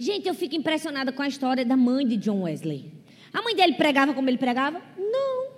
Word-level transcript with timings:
Gente, 0.00 0.26
eu 0.26 0.32
fico 0.32 0.56
impressionada 0.56 1.12
com 1.12 1.20
a 1.20 1.28
história 1.28 1.62
da 1.62 1.76
mãe 1.76 2.08
de 2.08 2.16
John 2.16 2.44
Wesley. 2.44 2.90
A 3.34 3.42
mãe 3.42 3.54
dele 3.54 3.74
pregava 3.74 4.14
como 4.14 4.30
ele 4.30 4.38
pregava? 4.38 4.80
Não. 4.96 5.50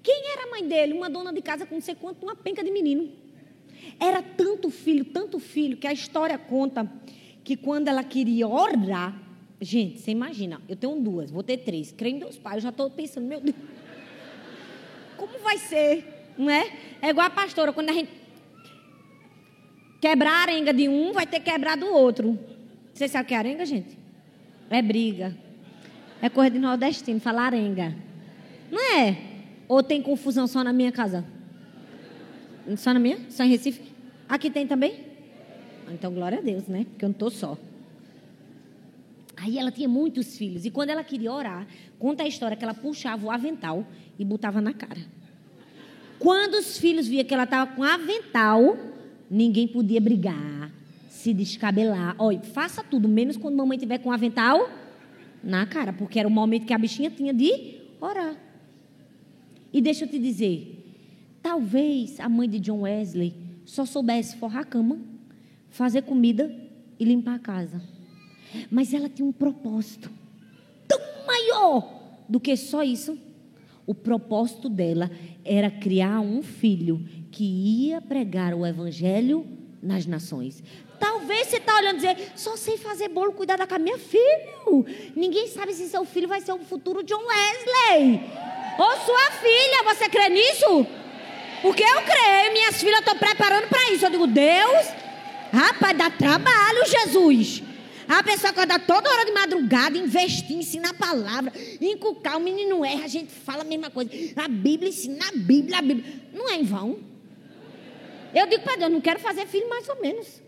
Quem 0.00 0.30
era 0.32 0.44
a 0.44 0.46
mãe 0.46 0.64
dele? 0.64 0.92
Uma 0.92 1.10
dona 1.10 1.32
de 1.32 1.42
casa 1.42 1.66
com 1.66 1.74
não 1.74 1.82
sei 1.82 1.96
quanto, 1.96 2.22
uma 2.22 2.36
penca 2.36 2.62
de 2.62 2.70
menino. 2.70 3.10
Era 3.98 4.22
tanto 4.22 4.70
filho, 4.70 5.04
tanto 5.06 5.40
filho, 5.40 5.76
que 5.76 5.88
a 5.88 5.92
história 5.92 6.38
conta 6.38 6.88
que 7.42 7.56
quando 7.56 7.88
ela 7.88 8.04
queria 8.04 8.46
orar, 8.46 9.20
gente, 9.60 9.98
você 9.98 10.12
imagina, 10.12 10.62
eu 10.68 10.76
tenho 10.76 10.94
duas, 11.00 11.32
vou 11.32 11.42
ter 11.42 11.56
três. 11.56 11.90
Creio 11.90 12.14
em 12.14 12.18
Deus 12.20 12.38
Pai, 12.38 12.58
eu 12.58 12.60
já 12.60 12.68
estou 12.68 12.88
pensando, 12.88 13.26
meu 13.26 13.40
Deus, 13.40 13.56
como 15.16 15.36
vai 15.40 15.58
ser? 15.58 16.32
Não 16.38 16.48
é? 16.48 16.70
É 17.02 17.08
igual 17.08 17.26
a 17.26 17.30
pastora, 17.30 17.72
quando 17.72 17.90
a 17.90 17.92
gente 17.92 18.12
quebrar 20.00 20.30
a 20.30 20.42
arenga 20.42 20.72
de 20.72 20.88
um, 20.88 21.12
vai 21.12 21.26
ter 21.26 21.40
que 21.40 21.50
quebrar 21.50 21.76
do 21.76 21.88
outro. 21.88 22.53
Vocês 22.94 23.10
sabem 23.10 23.24
o 23.24 23.28
que 23.28 23.34
é 23.34 23.36
arenga, 23.36 23.66
gente? 23.66 23.98
É 24.70 24.80
briga. 24.80 25.36
É 26.22 26.28
coisa 26.28 26.52
de 26.52 26.60
nordestino, 26.60 27.18
falar 27.18 27.46
arenga. 27.46 27.92
Não 28.70 28.80
é? 28.80 29.18
Ou 29.66 29.82
tem 29.82 30.00
confusão 30.00 30.46
só 30.46 30.62
na 30.62 30.72
minha 30.72 30.92
casa? 30.92 31.24
Só 32.76 32.94
na 32.94 33.00
minha? 33.00 33.18
Só 33.30 33.42
em 33.42 33.48
Recife? 33.48 33.82
Aqui 34.28 34.48
tem 34.48 34.64
também? 34.66 35.04
Então, 35.90 36.14
glória 36.14 36.38
a 36.38 36.40
Deus, 36.40 36.68
né? 36.68 36.86
Porque 36.88 37.04
eu 37.04 37.08
não 37.08 37.14
estou 37.14 37.30
só. 37.30 37.58
Aí 39.36 39.58
ela 39.58 39.72
tinha 39.72 39.88
muitos 39.88 40.38
filhos. 40.38 40.64
E 40.64 40.70
quando 40.70 40.90
ela 40.90 41.02
queria 41.02 41.32
orar, 41.32 41.66
conta 41.98 42.22
a 42.22 42.28
história 42.28 42.56
que 42.56 42.62
ela 42.62 42.74
puxava 42.74 43.26
o 43.26 43.30
avental 43.30 43.84
e 44.16 44.24
botava 44.24 44.60
na 44.60 44.72
cara. 44.72 45.00
Quando 46.18 46.54
os 46.54 46.78
filhos 46.78 47.08
via 47.08 47.24
que 47.24 47.34
ela 47.34 47.42
estava 47.42 47.70
com 47.72 47.82
avental, 47.82 48.78
ninguém 49.28 49.66
podia 49.66 50.00
brigar, 50.00 50.63
se 51.24 51.32
descabelar. 51.32 52.14
Olha, 52.18 52.40
faça 52.40 52.84
tudo, 52.84 53.08
menos 53.08 53.38
quando 53.38 53.56
mamãe 53.56 53.78
tiver 53.78 53.96
com 53.96 54.12
avental 54.12 54.68
na 55.42 55.64
cara, 55.64 55.90
porque 55.90 56.18
era 56.18 56.28
o 56.28 56.30
momento 56.30 56.66
que 56.66 56.74
a 56.74 56.78
bichinha 56.78 57.10
tinha 57.10 57.32
de 57.32 57.80
orar. 57.98 58.36
E 59.72 59.80
deixa 59.80 60.04
eu 60.04 60.08
te 60.08 60.18
dizer, 60.18 60.84
talvez 61.42 62.20
a 62.20 62.28
mãe 62.28 62.46
de 62.46 62.60
John 62.60 62.82
Wesley 62.82 63.34
só 63.64 63.86
soubesse 63.86 64.36
forrar 64.36 64.60
a 64.60 64.64
cama, 64.66 64.98
fazer 65.70 66.02
comida 66.02 66.54
e 67.00 67.04
limpar 67.06 67.36
a 67.36 67.38
casa. 67.38 67.82
Mas 68.70 68.92
ela 68.92 69.08
tinha 69.08 69.26
um 69.26 69.32
propósito 69.32 70.10
tão 70.86 71.00
maior 71.26 72.20
do 72.28 72.38
que 72.38 72.54
só 72.54 72.82
isso. 72.82 73.18
O 73.86 73.94
propósito 73.94 74.68
dela 74.68 75.10
era 75.42 75.70
criar 75.70 76.20
um 76.20 76.42
filho 76.42 77.02
que 77.30 77.44
ia 77.44 78.00
pregar 78.02 78.52
o 78.52 78.66
evangelho 78.66 79.46
nas 79.82 80.06
nações. 80.06 80.62
Talvez 81.04 81.48
você 81.48 81.58
está 81.58 81.76
olhando 81.76 81.96
e 81.96 82.00
dizer, 82.00 82.32
só 82.34 82.56
sei 82.56 82.78
fazer 82.78 83.08
bolo, 83.08 83.34
cuidar 83.34 83.58
da 83.58 83.78
minha 83.78 83.98
filho. 83.98 84.86
Ninguém 85.14 85.46
sabe 85.48 85.74
se 85.74 85.86
seu 85.86 86.02
filho 86.06 86.26
vai 86.26 86.40
ser 86.40 86.52
o 86.52 86.58
futuro 86.60 87.02
John 87.02 87.22
Wesley. 87.26 88.22
Ou 88.78 88.90
sua 89.00 89.30
filha, 89.32 89.82
você 89.84 90.08
crê 90.08 90.30
nisso? 90.30 90.86
Porque 91.60 91.82
eu 91.82 92.00
creio, 92.00 92.52
minhas 92.54 92.80
filhas 92.80 93.00
estão 93.00 93.18
preparando 93.18 93.68
para 93.68 93.92
isso. 93.92 94.06
Eu 94.06 94.10
digo, 94.10 94.26
Deus, 94.26 94.86
rapaz, 95.52 95.94
dá 95.94 96.08
trabalho, 96.08 96.86
Jesus. 96.86 97.62
A 98.08 98.22
pessoa 98.22 98.50
acorda 98.50 98.78
toda 98.78 99.10
hora 99.10 99.26
de 99.26 99.32
madrugada, 99.32 99.98
investir, 99.98 100.56
ensinar 100.56 100.90
a 100.90 100.94
palavra, 100.94 101.52
inculcar, 101.82 102.38
o 102.38 102.40
menino 102.40 102.82
erra, 102.82 103.04
a 103.04 103.08
gente 103.08 103.30
fala 103.30 103.60
a 103.60 103.64
mesma 103.64 103.90
coisa. 103.90 104.10
A 104.36 104.48
Bíblia 104.48 104.88
ensina 104.88 105.28
a 105.28 105.32
Bíblia, 105.32 105.80
a 105.80 105.82
Bíblia. 105.82 106.14
Não 106.32 106.48
é 106.48 106.54
em 106.54 106.64
vão. 106.64 106.98
Eu 108.34 108.46
digo 108.46 108.62
para 108.62 108.76
Deus, 108.76 108.90
não 108.90 109.02
quero 109.02 109.20
fazer 109.20 109.46
filho 109.46 109.68
mais 109.68 109.86
ou 109.86 110.00
menos. 110.00 110.43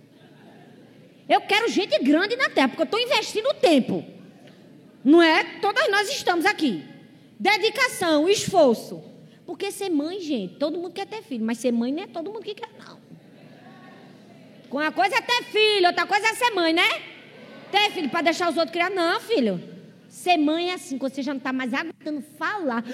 Eu 1.29 1.41
quero 1.41 1.69
gente 1.69 1.99
grande 2.03 2.37
na 2.37 2.49
terra, 2.49 2.69
porque 2.69 2.83
eu 2.83 2.85
estou 2.85 3.01
investindo 3.01 3.53
tempo. 3.55 4.05
Não 5.05 5.23
é? 5.23 5.45
Todas 5.61 5.89
nós 5.91 6.09
estamos 6.09 6.45
aqui. 6.47 6.85
Dedicação, 7.39 8.29
esforço. 8.29 9.03
Porque 9.45 9.71
ser 9.71 9.89
mãe, 9.89 10.21
gente, 10.21 10.57
todo 10.57 10.79
mundo 10.79 10.93
quer 10.93 11.07
ter 11.07 11.23
filho, 11.23 11.45
mas 11.45 11.59
ser 11.59 11.73
mãe 11.73 11.93
não 11.93 12.03
é 12.03 12.07
todo 12.07 12.33
mundo 12.33 12.43
que 12.43 12.55
quer, 12.55 12.69
não. 12.85 12.99
Uma 14.71 14.91
coisa 14.93 15.17
é 15.17 15.21
ter 15.21 15.45
filho, 15.45 15.87
outra 15.87 16.07
coisa 16.07 16.27
é 16.27 16.35
ser 16.35 16.51
mãe, 16.51 16.73
né? 16.73 16.87
Ter 17.71 17.91
filho 17.93 18.09
para 18.11 18.23
deixar 18.23 18.51
os 18.51 18.57
outros 18.57 18.73
criar. 18.73 18.91
Não, 18.91 19.21
filho. 19.21 19.63
Ser 20.09 20.37
mãe 20.37 20.71
é 20.71 20.75
assim, 20.75 20.99
quando 20.99 21.15
você 21.15 21.23
já 21.23 21.33
não 21.33 21.39
está 21.39 21.53
mais 21.53 21.73
aguentando 21.73 22.23
falar. 22.37 22.85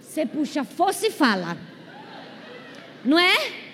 Você 0.00 0.26
puxa 0.26 0.64
força 0.64 1.06
e 1.06 1.10
fala. 1.10 1.56
Não 3.04 3.18
é? 3.18 3.67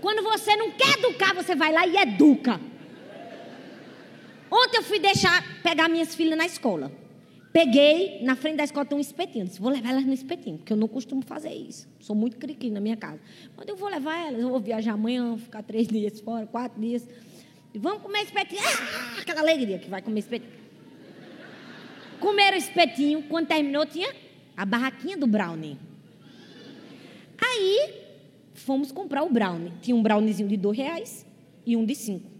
Quando 0.00 0.22
você 0.22 0.56
não 0.56 0.70
quer 0.72 0.98
educar, 0.98 1.34
você 1.34 1.54
vai 1.54 1.72
lá 1.72 1.86
e 1.86 1.96
educa. 1.96 2.60
Ontem 4.50 4.78
eu 4.78 4.82
fui 4.82 4.98
deixar 4.98 5.62
pegar 5.62 5.88
minhas 5.88 6.14
filhas 6.14 6.36
na 6.36 6.46
escola. 6.46 6.90
Peguei, 7.52 8.20
na 8.22 8.36
frente 8.36 8.56
da 8.56 8.64
escola 8.64 8.86
tem 8.86 8.96
um 8.96 9.00
espetinho. 9.00 9.44
disse, 9.44 9.60
vou 9.60 9.72
levar 9.72 9.90
elas 9.90 10.04
no 10.04 10.12
espetinho, 10.12 10.58
porque 10.58 10.72
eu 10.72 10.76
não 10.76 10.86
costumo 10.86 11.22
fazer 11.22 11.52
isso. 11.52 11.88
Sou 11.98 12.14
muito 12.14 12.36
criqui 12.36 12.70
na 12.70 12.80
minha 12.80 12.96
casa. 12.96 13.20
Quando 13.56 13.68
eu 13.68 13.76
vou 13.76 13.88
levar 13.88 14.16
elas, 14.28 14.40
eu 14.40 14.48
vou 14.48 14.60
viajar 14.60 14.92
amanhã, 14.92 15.36
ficar 15.36 15.62
três 15.62 15.86
dias 15.88 16.20
fora, 16.20 16.46
quatro 16.46 16.80
dias. 16.80 17.08
E 17.74 17.78
vamos 17.78 18.02
comer 18.02 18.22
espetinho. 18.22 18.62
Ah, 18.64 19.20
aquela 19.20 19.40
alegria 19.40 19.78
que 19.78 19.90
vai 19.90 20.00
comer 20.00 20.20
espetinho. 20.20 20.52
Comeram 22.20 22.56
espetinho. 22.56 23.22
Quando 23.24 23.48
terminou, 23.48 23.84
tinha 23.86 24.12
a 24.56 24.64
barraquinha 24.64 25.16
do 25.16 25.26
brownie. 25.26 25.78
Aí, 27.40 27.99
fomos 28.60 28.92
comprar 28.92 29.22
o 29.22 29.30
brownie. 29.30 29.72
Tinha 29.80 29.96
um 29.96 30.02
browniezinho 30.02 30.48
de 30.48 30.56
dois 30.56 30.76
reais 30.76 31.26
e 31.66 31.76
um 31.76 31.84
de 31.84 31.94
cinco. 31.94 32.30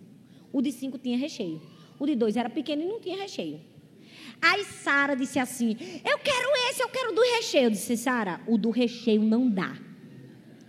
O 0.53 0.61
de 0.61 0.73
cinco 0.73 0.99
tinha 0.99 1.17
recheio. 1.17 1.61
O 1.99 2.07
de 2.07 2.15
dois 2.15 2.37
era 2.37 2.49
pequeno 2.49 2.83
e 2.83 2.87
não 2.87 3.01
tinha 3.01 3.17
recheio. 3.17 3.61
Aí 4.41 4.65
Sara 4.65 5.15
disse 5.15 5.39
assim: 5.39 5.77
Eu 6.05 6.19
quero 6.19 6.49
esse, 6.71 6.83
eu 6.83 6.89
quero 6.89 7.15
do 7.15 7.21
recheio. 7.21 7.65
Eu 7.65 7.71
disse: 7.71 7.97
Sara, 7.97 8.41
o 8.47 8.57
do 8.57 8.71
recheio 8.71 9.23
não 9.23 9.49
dá. 9.49 9.77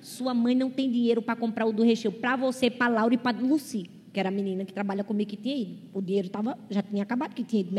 Sua 0.02 0.34
mãe 0.34 0.56
não 0.56 0.70
tem 0.70 0.92
dinheiro 0.92 1.22
para 1.22 1.36
comprar 1.36 1.66
o 1.66 1.72
do 1.72 1.84
recheio 1.84 2.12
para 2.12 2.36
você, 2.36 2.70
para 2.70 2.92
Laura 2.92 3.14
e 3.14 3.18
para 3.18 3.38
Luci, 3.38 3.90
que 4.12 4.20
era 4.20 4.30
a 4.30 4.32
menina 4.32 4.66
que 4.66 4.74
trabalha 4.74 5.04
comigo 5.04 5.30
que 5.30 5.38
tinha 5.38 5.56
ido. 5.56 5.78
O 5.94 6.02
dinheiro 6.02 6.28
tava, 6.28 6.58
já 6.70 6.82
tinha 6.82 7.04
acabado, 7.04 7.36
que 7.36 7.44
tinha 7.44 7.62
ido 7.62 7.72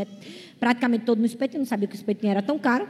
praticamente 0.59 1.05
todo 1.05 1.19
no 1.19 1.27
espetinho, 1.27 1.61
não 1.61 1.67
sabia 1.67 1.89
que 1.89 1.95
o 1.95 1.97
espetinho 1.97 2.31
era 2.31 2.43
tão 2.43 2.59
caro. 2.59 2.89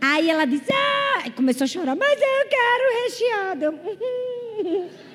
Aí 0.00 0.30
ela 0.30 0.44
disse: 0.44 0.70
Ah! 0.72 1.05
Começou 1.34 1.64
a 1.64 1.68
chorar, 1.68 1.96
mas 1.96 2.20
eu 2.20 2.48
quero 2.48 3.02
recheado. 3.04 3.78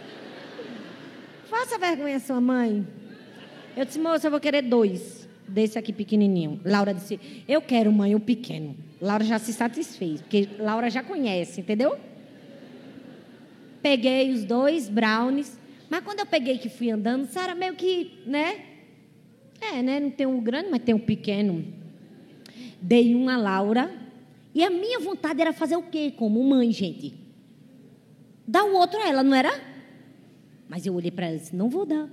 Faça 1.50 1.78
vergonha 1.78 2.20
sua 2.20 2.40
mãe. 2.40 2.86
Eu 3.76 3.86
disse, 3.86 4.00
moça, 4.00 4.28
eu 4.28 4.32
vou 4.32 4.40
querer 4.40 4.62
dois 4.62 5.28
desse 5.48 5.78
aqui 5.78 5.94
pequenininho. 5.94 6.60
Laura 6.64 6.94
disse, 6.94 7.20
eu 7.48 7.62
quero, 7.62 7.92
mãe, 7.92 8.16
o 8.16 8.20
pequeno. 8.20 8.76
Laura 9.02 9.24
já 9.24 9.40
se 9.40 9.54
satisfez, 9.54 10.22
porque 10.22 10.48
Laura 10.60 10.90
já 10.90 11.04
conhece, 11.04 11.62
entendeu? 11.62 11.98
Peguei 13.82 14.32
os 14.32 14.44
dois 14.46 14.88
brownies, 14.88 15.60
mas 15.90 16.04
quando 16.04 16.20
eu 16.20 16.26
peguei 16.26 16.58
que 16.58 16.70
fui 16.70 16.92
andando, 16.92 17.26
Sara 17.28 17.56
meio 17.56 17.76
que, 17.76 18.20
né? 18.26 18.62
É, 19.60 19.82
né? 19.82 20.00
Não 20.00 20.10
tem 20.10 20.26
um 20.26 20.42
grande, 20.42 20.70
mas 20.70 20.82
tem 20.82 20.96
um 20.96 21.00
pequeno. 21.00 21.66
Dei 22.82 23.16
um 23.16 23.28
a 23.30 23.38
Laura. 23.38 24.01
E 24.54 24.64
a 24.64 24.70
minha 24.70 25.00
vontade 25.00 25.42
era 25.42 25.54
fazer 25.54 25.76
o 25.76 25.84
quê? 25.84 26.14
Como 26.16 26.44
mãe, 26.44 26.72
gente? 26.72 27.14
Dar 28.48 28.64
o 28.64 28.74
outro 28.74 29.00
a 29.00 29.08
ela, 29.08 29.24
não 29.24 29.34
era? 29.34 29.52
Mas 30.68 30.86
eu 30.86 30.94
olhei 30.94 31.12
para 31.12 31.28
ela 31.28 31.36
e 31.36 31.40
disse: 31.40 31.56
não 31.56 31.70
vou 31.70 31.86
dar. 31.86 32.10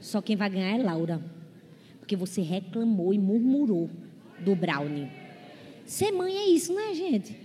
Só 0.00 0.20
quem 0.20 0.36
vai 0.36 0.50
ganhar 0.50 0.78
é 0.78 0.82
Laura. 0.82 1.20
Porque 1.98 2.16
você 2.16 2.40
reclamou 2.40 3.12
e 3.12 3.18
murmurou 3.18 3.90
do 4.38 4.54
brownie. 4.54 5.10
Ser 5.84 6.12
mãe 6.12 6.36
é 6.36 6.46
isso, 6.48 6.74
né, 6.74 6.94
gente? 6.94 7.36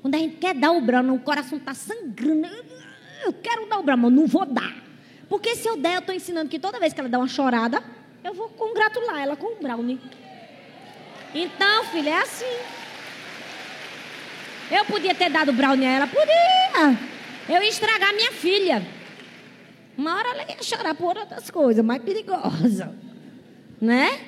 Quando 0.00 0.14
a 0.14 0.18
gente 0.18 0.36
quer 0.36 0.54
dar 0.54 0.72
o 0.72 0.80
brownie, 0.80 1.10
o 1.10 1.20
coração 1.20 1.58
está 1.58 1.74
sangrando. 1.74 2.48
Eu 3.24 3.32
quero 3.32 3.68
dar 3.68 3.78
o 3.78 3.82
brownie, 3.82 4.04
mas 4.04 4.12
não 4.12 4.26
vou 4.26 4.46
dar. 4.46 4.84
Porque 5.28 5.56
se 5.56 5.68
eu 5.68 5.76
der, 5.76 5.94
eu 5.94 6.00
estou 6.00 6.14
ensinando 6.14 6.48
que 6.48 6.58
toda 6.58 6.78
vez 6.78 6.92
que 6.92 7.00
ela 7.00 7.08
dá 7.08 7.18
uma 7.18 7.28
chorada, 7.28 7.82
eu 8.22 8.32
vou 8.32 8.48
congratular 8.50 9.20
ela 9.20 9.36
com 9.36 9.58
o 9.58 9.60
brownie. 9.60 9.98
Então, 11.38 11.84
filha, 11.84 12.10
é 12.10 12.18
assim. 12.22 12.56
Eu 14.70 14.86
podia 14.86 15.14
ter 15.14 15.28
dado 15.28 15.52
brownie 15.52 15.86
a 15.86 15.90
ela? 15.90 16.06
Podia. 16.06 16.98
Eu 17.46 17.62
ia 17.62 17.68
estragar 17.68 18.14
minha 18.14 18.32
filha. 18.32 18.82
Uma 19.98 20.16
hora 20.16 20.28
ela 20.30 20.42
ia 20.50 20.62
chorar 20.62 20.94
por 20.94 21.14
outras 21.16 21.50
coisas, 21.50 21.84
mais 21.84 22.02
perigosa. 22.02 22.94
Né? 23.78 24.18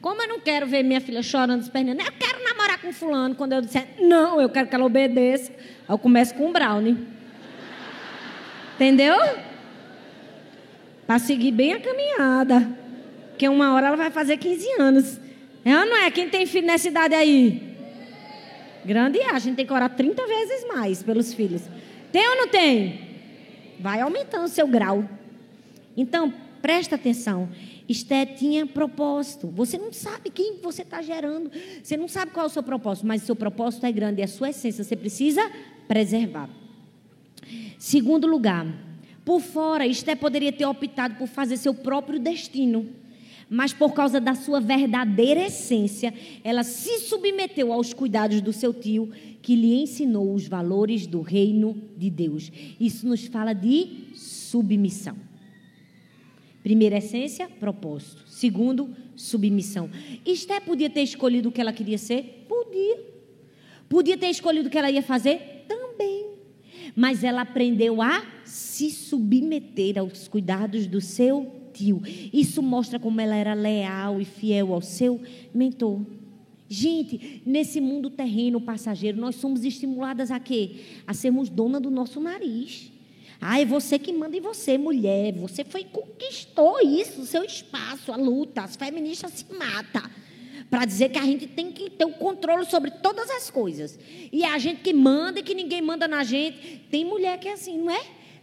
Como 0.00 0.20
eu 0.20 0.26
não 0.26 0.40
quero 0.40 0.66
ver 0.66 0.82
minha 0.82 1.00
filha 1.00 1.22
chorando, 1.22 1.62
esperneando, 1.62 2.02
eu 2.02 2.12
quero 2.12 2.42
namorar 2.42 2.80
com 2.80 2.92
fulano. 2.92 3.36
Quando 3.36 3.52
eu 3.52 3.60
disser, 3.60 3.86
não, 4.00 4.40
eu 4.40 4.48
quero 4.48 4.66
que 4.66 4.74
ela 4.74 4.84
obedeça. 4.84 5.52
Eu 5.88 5.96
começo 5.98 6.34
com 6.34 6.48
o 6.48 6.52
brownie. 6.52 6.98
Entendeu? 8.74 9.16
Para 11.06 11.20
seguir 11.20 11.52
bem 11.52 11.74
a 11.74 11.80
caminhada. 11.80 12.68
Porque 13.28 13.48
uma 13.48 13.72
hora 13.72 13.86
ela 13.86 13.96
vai 13.96 14.10
fazer 14.10 14.36
15 14.36 14.80
anos. 14.80 15.29
É 15.64 15.78
ou 15.78 15.86
não 15.86 15.96
é? 15.96 16.10
Quem 16.10 16.28
tem 16.28 16.46
filho 16.46 16.66
nessa 16.66 16.88
idade 16.88 17.14
aí? 17.14 17.76
Grande 18.84 19.18
é, 19.18 19.30
a 19.30 19.38
gente 19.38 19.56
tem 19.56 19.66
que 19.66 19.72
orar 19.72 19.94
30 19.94 20.26
vezes 20.26 20.66
mais 20.68 21.02
pelos 21.02 21.34
filhos. 21.34 21.62
Tem 22.10 22.28
ou 22.28 22.36
não 22.36 22.48
tem? 22.48 23.00
Vai 23.78 24.00
aumentando 24.00 24.44
o 24.44 24.48
seu 24.48 24.66
grau. 24.66 25.08
Então, 25.96 26.32
presta 26.62 26.94
atenção. 26.94 27.48
Esté 27.88 28.24
tinha 28.24 28.66
propósito. 28.66 29.48
Você 29.48 29.76
não 29.76 29.92
sabe 29.92 30.30
quem 30.30 30.60
você 30.62 30.82
está 30.82 31.02
gerando. 31.02 31.50
Você 31.82 31.96
não 31.96 32.08
sabe 32.08 32.32
qual 32.32 32.44
é 32.44 32.48
o 32.48 32.52
seu 32.52 32.62
propósito, 32.62 33.06
mas 33.06 33.22
o 33.22 33.26
seu 33.26 33.36
propósito 33.36 33.84
é 33.84 33.92
grande, 33.92 34.20
é 34.20 34.24
a 34.24 34.28
sua 34.28 34.50
essência. 34.50 34.84
Você 34.84 34.96
precisa 34.96 35.42
preservar. 35.88 36.48
Segundo 37.78 38.26
lugar, 38.26 38.66
por 39.24 39.40
fora, 39.40 39.86
Esté 39.86 40.14
poderia 40.14 40.52
ter 40.52 40.66
optado 40.66 41.16
por 41.16 41.26
fazer 41.26 41.56
seu 41.56 41.74
próprio 41.74 42.18
destino. 42.18 42.88
Mas 43.52 43.72
por 43.72 43.92
causa 43.92 44.20
da 44.20 44.36
sua 44.36 44.60
verdadeira 44.60 45.46
essência, 45.46 46.14
ela 46.44 46.62
se 46.62 47.00
submeteu 47.00 47.72
aos 47.72 47.92
cuidados 47.92 48.40
do 48.40 48.52
seu 48.52 48.72
tio, 48.72 49.10
que 49.42 49.56
lhe 49.56 49.82
ensinou 49.82 50.32
os 50.32 50.46
valores 50.46 51.04
do 51.04 51.20
reino 51.20 51.76
de 51.96 52.08
Deus. 52.08 52.52
Isso 52.78 53.08
nos 53.08 53.26
fala 53.26 53.52
de 53.52 54.10
submissão. 54.14 55.16
Primeira 56.62 56.98
essência, 56.98 57.48
propósito. 57.48 58.22
Segundo, 58.28 58.94
submissão. 59.16 59.90
Esté 60.24 60.60
podia 60.60 60.88
ter 60.88 61.02
escolhido 61.02 61.48
o 61.48 61.52
que 61.52 61.60
ela 61.60 61.72
queria 61.72 61.98
ser? 61.98 62.46
Podia. 62.48 63.00
Podia 63.88 64.16
ter 64.16 64.28
escolhido 64.28 64.68
o 64.68 64.70
que 64.70 64.78
ela 64.78 64.92
ia 64.92 65.02
fazer? 65.02 65.64
Também. 65.66 66.26
Mas 66.94 67.24
ela 67.24 67.40
aprendeu 67.40 68.00
a 68.00 68.24
se 68.44 68.90
submeter 68.92 69.98
aos 69.98 70.28
cuidados 70.28 70.86
do 70.86 71.00
seu 71.00 71.59
Isso 72.32 72.62
mostra 72.62 72.98
como 72.98 73.20
ela 73.20 73.34
era 73.34 73.54
leal 73.54 74.20
e 74.20 74.24
fiel 74.24 74.74
ao 74.74 74.80
seu 74.80 75.20
mentor. 75.54 76.00
Gente, 76.68 77.42
nesse 77.44 77.80
mundo 77.80 78.08
terreno 78.08 78.60
passageiro, 78.60 79.20
nós 79.20 79.34
somos 79.34 79.64
estimuladas 79.64 80.30
a 80.30 80.38
quê? 80.38 80.76
A 81.06 81.12
sermos 81.12 81.48
dona 81.48 81.80
do 81.80 81.90
nosso 81.90 82.20
nariz. 82.20 82.92
Ah, 83.40 83.60
é 83.60 83.64
você 83.64 83.98
que 83.98 84.12
manda 84.12 84.36
em 84.36 84.40
você, 84.40 84.76
mulher. 84.76 85.32
Você 85.34 85.64
foi 85.64 85.84
conquistou 85.84 86.78
isso, 86.80 87.24
seu 87.24 87.42
espaço, 87.42 88.12
a 88.12 88.16
luta. 88.16 88.62
As 88.62 88.76
feministas 88.76 89.32
se 89.32 89.46
matam 89.52 90.02
para 90.70 90.84
dizer 90.84 91.08
que 91.08 91.18
a 91.18 91.24
gente 91.24 91.48
tem 91.48 91.72
que 91.72 91.90
ter 91.90 92.04
o 92.04 92.12
controle 92.12 92.64
sobre 92.66 92.92
todas 92.92 93.28
as 93.30 93.50
coisas. 93.50 93.98
E 94.30 94.44
a 94.44 94.56
gente 94.58 94.82
que 94.82 94.92
manda 94.92 95.40
e 95.40 95.42
que 95.42 95.54
ninguém 95.54 95.82
manda 95.82 96.06
na 96.06 96.22
gente. 96.22 96.82
Tem 96.90 97.04
mulher 97.04 97.40
que 97.40 97.48
é 97.48 97.54
assim, 97.54 97.78
não 97.78 97.90
é? 97.90 98.00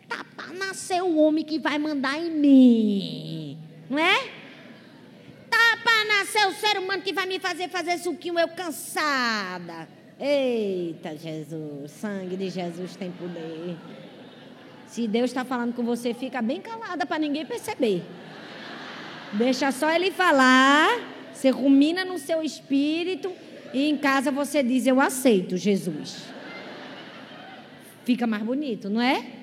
Tá 0.07 0.25
para 0.35 0.53
nascer 0.53 1.01
o 1.01 1.17
homem 1.17 1.43
que 1.43 1.59
vai 1.59 1.77
mandar 1.77 2.17
em 2.17 2.31
mim, 2.31 3.57
não 3.89 3.99
é? 3.99 4.29
Tá 5.49 5.77
para 5.83 6.05
nascer 6.05 6.47
o 6.47 6.53
ser 6.53 6.77
humano 6.77 7.01
que 7.01 7.13
vai 7.13 7.25
me 7.25 7.39
fazer 7.39 7.69
fazer 7.69 7.97
suquinho 7.97 8.39
eu 8.39 8.47
cansada. 8.49 9.87
Eita, 10.19 11.15
Jesus, 11.15 11.91
sangue 11.91 12.35
de 12.35 12.49
Jesus 12.49 12.95
tem 12.95 13.11
poder. 13.11 13.77
Se 14.87 15.07
Deus 15.07 15.25
está 15.29 15.45
falando 15.45 15.75
com 15.75 15.83
você, 15.83 16.13
fica 16.13 16.41
bem 16.41 16.61
calada 16.61 17.05
para 17.05 17.19
ninguém 17.19 17.45
perceber. 17.45 18.03
Deixa 19.33 19.71
só 19.71 19.91
ele 19.91 20.09
falar, 20.09 20.87
você 21.33 21.49
rumina 21.49 22.05
no 22.05 22.17
seu 22.17 22.41
espírito 22.41 23.31
e 23.73 23.89
em 23.89 23.97
casa 23.97 24.31
você 24.31 24.63
diz: 24.63 24.87
Eu 24.87 25.01
aceito 25.01 25.57
Jesus. 25.57 26.23
Fica 28.05 28.25
mais 28.25 28.41
bonito, 28.41 28.89
não 28.89 29.01
é? 29.01 29.36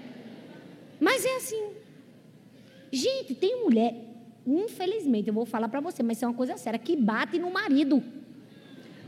Mas 1.04 1.22
é 1.22 1.36
assim. 1.36 1.62
Gente, 2.90 3.34
tem 3.34 3.62
mulher, 3.62 3.94
infelizmente, 4.46 5.28
eu 5.28 5.34
vou 5.34 5.44
falar 5.44 5.68
para 5.68 5.80
você, 5.80 6.02
mas 6.02 6.16
isso 6.16 6.24
é 6.24 6.28
uma 6.28 6.34
coisa 6.34 6.56
séria, 6.56 6.78
que 6.78 6.96
bate 6.96 7.38
no 7.38 7.50
marido. 7.50 8.02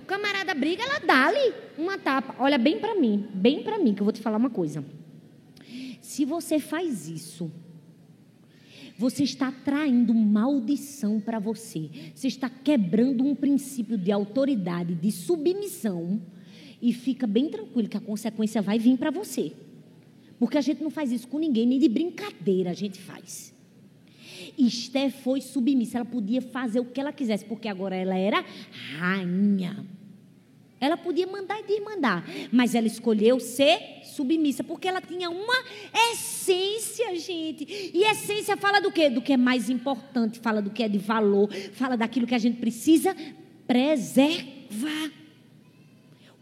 O 0.03 0.07
camarada 0.07 0.55
briga, 0.55 0.83
ela 0.83 0.99
dá-lhe 0.99 1.55
uma 1.79 1.97
tapa. 1.97 2.37
Olha 2.39 2.59
bem 2.59 2.79
para 2.79 2.95
mim, 2.95 3.27
bem 3.33 3.63
para 3.63 3.79
mim, 3.79 3.95
que 3.95 4.03
eu 4.03 4.05
vou 4.05 4.13
te 4.13 4.21
falar 4.21 4.37
uma 4.37 4.51
coisa. 4.51 4.85
Se 6.03 6.27
você 6.27 6.59
faz 6.59 7.09
isso, 7.09 7.51
você 8.99 9.25
está 9.25 9.51
traindo 9.51 10.13
maldição 10.13 11.19
para 11.19 11.39
você. 11.39 11.89
Você 12.15 12.29
está 12.29 12.51
quebrando 12.51 13.25
um 13.25 13.35
princípio 13.35 13.97
de 13.97 14.13
autoridade, 14.13 14.95
de 14.95 15.11
submissão. 15.11 16.21
E 16.83 16.93
fica 16.93 17.27
bem 17.27 17.49
tranquilo 17.49 17.89
que 17.89 17.97
a 17.97 18.01
consequência 18.01 18.61
vai 18.61 18.79
vir 18.79 18.99
para 18.99 19.11
você. 19.11 19.55
Porque 20.39 20.59
a 20.59 20.61
gente 20.61 20.83
não 20.83 20.91
faz 20.91 21.11
isso 21.11 21.29
com 21.29 21.39
ninguém, 21.39 21.67
nem 21.67 21.79
de 21.79 21.89
brincadeira 21.89 22.71
a 22.71 22.75
gente 22.75 22.99
faz. 22.99 23.55
Esté 24.59 25.11
foi 25.11 25.41
submissa, 25.41 25.99
ela 25.99 26.05
podia 26.05 26.43
fazer 26.43 26.81
o 26.81 26.85
que 26.85 27.01
ela 27.01 27.13
quisesse, 27.13 27.45
porque 27.45 27.69
agora 27.69 27.97
ela 27.97 28.17
era 28.17 28.45
rainha. 28.99 29.85
Ela 30.79 30.97
podia 30.97 31.27
mandar 31.27 31.59
e 31.61 31.63
desmandar, 31.63 32.25
mas 32.53 32.75
ela 32.75 32.87
escolheu 32.87 33.41
ser 33.41 34.03
submissa, 34.05 34.63
porque 34.63 34.87
ela 34.87 35.01
tinha 35.01 35.31
uma 35.31 35.65
essência, 36.13 37.17
gente. 37.17 37.67
E 37.95 38.05
essência 38.05 38.57
fala 38.59 38.81
do 38.81 38.93
quê? 38.93 39.09
Do 39.09 39.23
que 39.23 39.33
é 39.33 39.37
mais 39.39 39.71
importante, 39.71 40.39
fala 40.39 40.61
do 40.61 40.71
que 40.71 40.83
é 40.83 40.89
de 40.89 40.99
valor, 40.99 41.51
fala 41.73 41.97
daquilo 41.97 42.27
que 42.27 42.35
a 42.35 42.39
gente 42.39 42.59
precisa 42.59 43.17
preservar. 43.67 45.11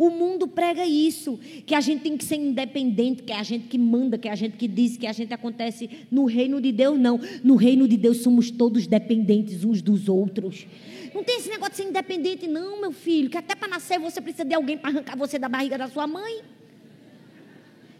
O 0.05 0.11
mundo 0.11 0.47
prega 0.47 0.85
isso, 0.85 1.41
que 1.65 1.75
a 1.75 1.81
gente 1.81 2.03
tem 2.03 2.15
que 2.15 2.27
ser 2.27 2.37
independente, 2.37 3.23
que 3.23 3.33
é 3.33 3.37
a 3.37 3.43
gente 3.43 3.69
que 3.69 3.79
manda, 3.79 4.19
que 4.19 4.29
é 4.29 4.33
a 4.33 4.35
gente 4.35 4.55
que 4.55 4.69
diz, 4.69 4.99
que 4.99 5.06
a 5.06 5.12
gente 5.15 5.33
acontece 5.33 5.89
no 6.11 6.27
reino 6.27 6.61
de 6.61 6.71
Deus, 6.73 6.99
não. 6.99 7.19
No 7.43 7.56
reino 7.56 7.89
de 7.89 7.97
Deus 7.97 8.19
somos 8.19 8.51
todos 8.51 8.87
dependentes 8.87 9.65
uns 9.65 9.81
dos 9.81 10.06
outros. 10.06 10.67
Não 11.15 11.25
tem 11.25 11.39
esse 11.39 11.49
negócio 11.49 11.71
de 11.71 11.77
ser 11.79 11.89
independente, 11.89 12.47
não, 12.47 12.83
meu 12.83 12.93
filho, 12.93 13.31
que 13.31 13.39
até 13.39 13.55
para 13.55 13.67
nascer 13.67 13.99
você 13.99 14.21
precisa 14.21 14.45
de 14.45 14.55
alguém 14.55 14.77
para 14.77 14.91
arrancar 14.91 15.17
você 15.17 15.39
da 15.39 15.49
barriga 15.49 15.79
da 15.79 15.89
sua 15.89 16.06
mãe. 16.06 16.43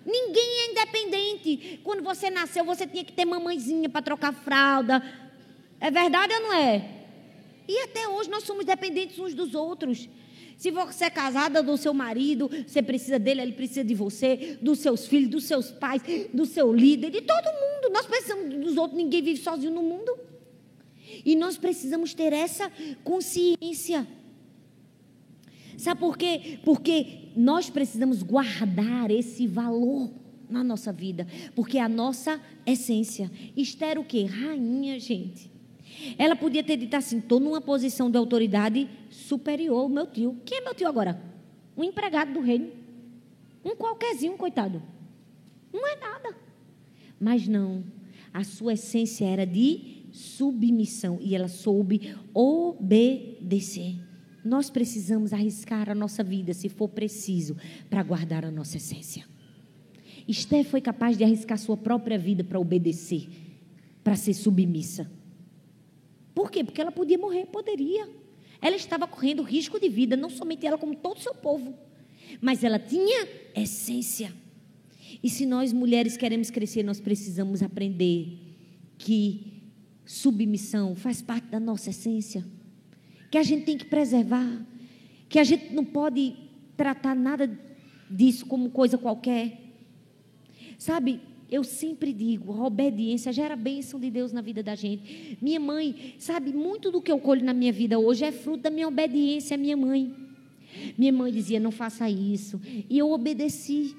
Ninguém 0.05 0.61
é 0.61 0.73
independente. 0.73 1.81
Quando 1.83 2.03
você 2.03 2.29
nasceu, 2.29 2.67
você 2.67 2.87
tinha 2.87 3.03
que 3.03 3.15
ter 3.15 3.25
mamãezinha 3.25 3.89
para 3.89 4.03
trocar 4.03 4.35
fralda. 4.35 5.03
É 5.81 5.91
verdade 5.91 6.35
ou 6.35 6.41
não 6.43 6.53
é? 6.53 6.87
E 7.67 7.79
até 7.79 8.06
hoje 8.06 8.29
nós 8.29 8.45
somos 8.45 8.67
dependentes 8.67 9.19
uns 9.19 9.33
dos 9.33 9.55
outros. 9.55 10.06
Se 10.56 10.71
você 10.71 11.05
é 11.06 11.11
casada 11.11 11.62
do 11.62 11.77
seu 11.77 11.93
marido, 11.93 12.51
você 12.67 12.83
precisa 12.83 13.19
dele, 13.19 13.43
ele 13.43 13.53
precisa 13.53 13.85
de 13.85 13.95
você, 13.95 14.59
dos 14.61 14.79
seus 14.79 15.06
filhos, 15.06 15.31
dos 15.31 15.45
seus 15.45 15.71
pais, 15.71 16.03
do 16.33 16.47
seu 16.47 16.73
líder, 16.73 17.11
de 17.11 17.21
todo 17.23 17.45
mundo. 17.45 17.93
Nós 17.93 18.06
precisamos 18.06 18.55
dos 18.65 18.77
outros, 18.77 18.97
ninguém 18.97 19.23
vive 19.23 19.41
sozinho 19.41 19.73
no 19.73 19.83
mundo. 19.83 20.17
E 21.25 21.37
nós 21.37 21.56
precisamos 21.56 22.15
ter 22.15 22.33
essa 22.33 22.71
consciência. 23.03 24.06
Sabe 25.77 26.01
por 26.01 26.17
quê? 26.17 26.59
Porque 26.65 27.31
nós 27.37 27.69
precisamos 27.69 28.23
guardar 28.23 29.11
esse 29.11 29.47
valor 29.47 30.11
na 30.49 30.62
nossa 30.62 30.93
vida, 30.93 31.27
porque 31.55 31.79
é 31.79 31.83
a 31.83 31.89
nossa 31.89 32.41
essência. 32.65 33.31
Esther 33.56 33.99
o 33.99 34.05
quê? 34.05 34.25
Rainha, 34.25 34.99
gente. 35.01 35.54
Ela 36.19 36.37
podia 36.37 36.63
ter 36.63 36.77
dito 36.77 36.94
assim: 36.94 37.19
estou 37.19 37.41
numa 37.41 37.61
posição 37.61 38.11
de 38.11 38.17
autoridade 38.17 38.89
superior 39.11 39.81
ao 39.81 39.89
meu 39.89 40.06
tio. 40.06 40.41
Quem 40.44 40.58
é 40.58 40.61
meu 40.61 40.75
tio 40.75 40.89
agora? 40.89 41.20
Um 41.77 41.84
empregado 41.84 42.32
do 42.32 42.41
reino. 42.41 42.70
Um 43.65 43.75
qualquerzinho, 43.75 44.37
coitado. 44.37 44.82
Não 45.73 45.87
é 45.87 45.96
nada. 45.96 46.37
Mas 47.19 47.49
não. 47.49 47.82
A 48.32 48.44
sua 48.44 48.75
essência 48.75 49.25
era 49.25 49.46
de 49.46 50.05
submissão 50.13 51.19
e 51.20 51.34
ela 51.34 51.49
soube 51.49 52.15
obedecer. 52.32 53.96
Nós 54.44 54.69
precisamos 54.69 55.32
arriscar 55.32 55.89
a 55.89 55.94
nossa 55.94 56.23
vida, 56.23 56.53
se 56.53 56.69
for 56.69 56.89
preciso, 56.89 57.56
para 57.89 58.03
guardar 58.03 58.44
a 58.44 58.51
nossa 58.51 58.77
essência. 58.77 59.25
Esté 60.29 60.63
foi 60.63 60.81
capaz 60.81 61.17
de 61.17 61.25
arriscar 61.25 61.58
sua 61.58 61.77
própria 61.77 62.19
vida 62.19 62.44
para 62.44 62.61
obedecer, 62.61 63.27
para 64.03 64.17
ser 64.17 64.34
submissa. 64.34 65.11
Por 66.34 66.50
quê? 66.50 66.64
Porque 66.64 66.81
ela 66.81 66.91
podia 66.91 67.17
morrer, 67.17 67.46
poderia. 67.46 68.08
Ela 68.60 68.76
estava 68.76 69.06
correndo 69.06 69.43
risco 69.43 69.79
de 69.79 69.88
vida, 69.88 70.17
não 70.17 70.31
somente 70.31 70.67
ela, 70.67 70.76
como 70.76 70.96
todo 70.96 71.19
o 71.19 71.20
seu 71.20 71.34
povo. 71.34 71.74
Mas 72.41 72.64
ela 72.64 72.79
tinha 72.79 73.29
essência. 73.55 74.32
E 75.22 75.31
se 75.31 75.46
nós 75.46 75.72
mulheres 75.72 76.17
queremos 76.17 76.50
crescer, 76.50 76.82
nós 76.82 77.00
precisamos 77.00 77.62
aprender 77.62 78.38
que 78.98 79.62
submissão 80.05 80.96
faz 80.96 81.22
parte 81.22 81.48
da 81.48 81.60
nossa 81.60 81.91
essência. 81.91 82.44
Que 83.31 83.38
a 83.38 83.43
gente 83.43 83.64
tem 83.64 83.79
que 83.79 83.84
preservar. 83.84 84.67
Que 85.29 85.38
a 85.38 85.44
gente 85.44 85.72
não 85.72 85.84
pode 85.84 86.34
tratar 86.76 87.14
nada 87.14 87.58
disso 88.10 88.46
como 88.46 88.70
coisa 88.70 88.98
qualquer. 88.98 89.60
Sabe, 90.79 91.20
eu 91.55 91.63
sempre 91.63 92.13
digo, 92.13 92.53
a 92.53 92.67
obediência 92.67 93.32
gera 93.32 93.55
bênção 93.55 94.01
de 94.01 94.11
Deus 94.11 94.32
na 94.32 94.41
vida 94.41 94.61
da 94.61 94.75
gente. 94.75 95.39
Minha 95.41 95.61
mãe, 95.61 96.15
sabe, 96.19 96.53
muito 96.53 96.91
do 96.91 97.01
que 97.01 97.13
eu 97.13 97.19
colho 97.20 97.44
na 97.44 97.55
minha 97.55 97.73
vida 97.73 97.96
hoje 97.96 98.25
é 98.25 98.32
fruto 98.32 98.65
da 98.65 98.70
minha 98.70 98.89
obediência 98.89 99.55
à 99.55 99.58
minha 99.58 99.77
mãe. 99.77 100.13
Minha 100.99 101.13
mãe 101.13 101.31
dizia, 101.32 101.61
não 101.61 101.70
faça 101.70 102.11
isso. 102.11 102.61
E 102.91 102.99
eu 102.99 103.08
obedeci. 103.13 103.94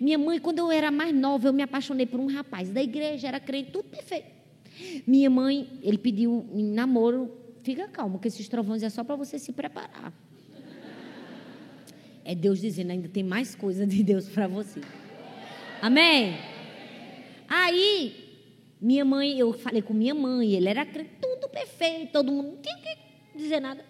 Minha 0.00 0.18
mãe, 0.18 0.40
quando 0.40 0.58
eu 0.58 0.72
era 0.72 0.90
mais 0.90 1.14
nova, 1.14 1.46
eu 1.46 1.52
me 1.52 1.62
apaixonei 1.62 2.04
por 2.04 2.18
um 2.18 2.26
rapaz 2.26 2.68
da 2.70 2.82
igreja, 2.82 3.28
era 3.28 3.38
crente, 3.38 3.70
tudo 3.70 3.84
perfeito. 3.84 4.26
Minha 5.06 5.30
mãe, 5.30 5.68
ele 5.82 5.98
pediu 5.98 6.46
em 6.52 6.72
namoro, 6.72 7.30
fica 7.62 7.86
calmo, 7.86 8.18
que 8.18 8.26
esses 8.26 8.48
trovões 8.48 8.82
é 8.82 8.90
só 8.90 9.04
para 9.04 9.14
você 9.14 9.38
se 9.38 9.52
preparar. 9.52 10.12
É 12.24 12.34
Deus 12.34 12.60
dizendo, 12.60 12.90
ainda 12.90 13.08
tem 13.08 13.22
mais 13.22 13.54
coisa 13.54 13.86
de 13.86 14.02
Deus 14.02 14.28
para 14.28 14.48
você. 14.48 14.80
Amém? 15.80 16.57
Aí, 17.48 18.28
Minha 18.80 19.04
mãe, 19.04 19.36
eu 19.36 19.52
falei 19.52 19.82
com 19.82 19.92
minha 19.92 20.14
mãe, 20.14 20.52
ele 20.52 20.68
era 20.68 20.86
tudo 20.86 21.48
perfeito, 21.48 22.12
todo 22.12 22.30
mundo 22.30 22.50
não 22.50 22.56
tinha 22.58 22.76
que 22.76 23.36
dizer 23.36 23.60
nada. 23.60 23.84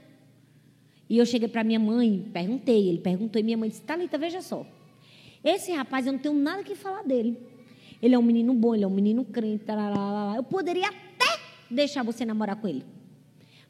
E 1.08 1.18
eu 1.18 1.26
cheguei 1.26 1.48
para 1.48 1.62
minha 1.62 1.78
mãe, 1.78 2.26
perguntei, 2.32 2.88
ele 2.88 2.98
perguntou, 2.98 3.38
e 3.38 3.42
minha 3.42 3.56
mãe 3.56 3.68
disse: 3.68 3.82
Thalita, 3.82 4.16
veja 4.16 4.40
só. 4.40 4.66
Esse 5.44 5.72
rapaz, 5.72 6.06
eu 6.06 6.12
não 6.12 6.18
tenho 6.18 6.34
nada 6.34 6.62
que 6.62 6.74
falar 6.74 7.02
dele. 7.02 7.38
Ele 8.00 8.14
é 8.14 8.18
um 8.18 8.22
menino 8.22 8.54
bom, 8.54 8.74
ele 8.74 8.84
é 8.84 8.86
um 8.86 8.94
menino 8.94 9.24
crente. 9.24 9.64
Tarará, 9.64 10.34
eu 10.36 10.42
poderia 10.42 10.88
até 10.88 11.40
deixar 11.70 12.02
você 12.02 12.24
namorar 12.24 12.56
com 12.56 12.68
ele. 12.68 12.84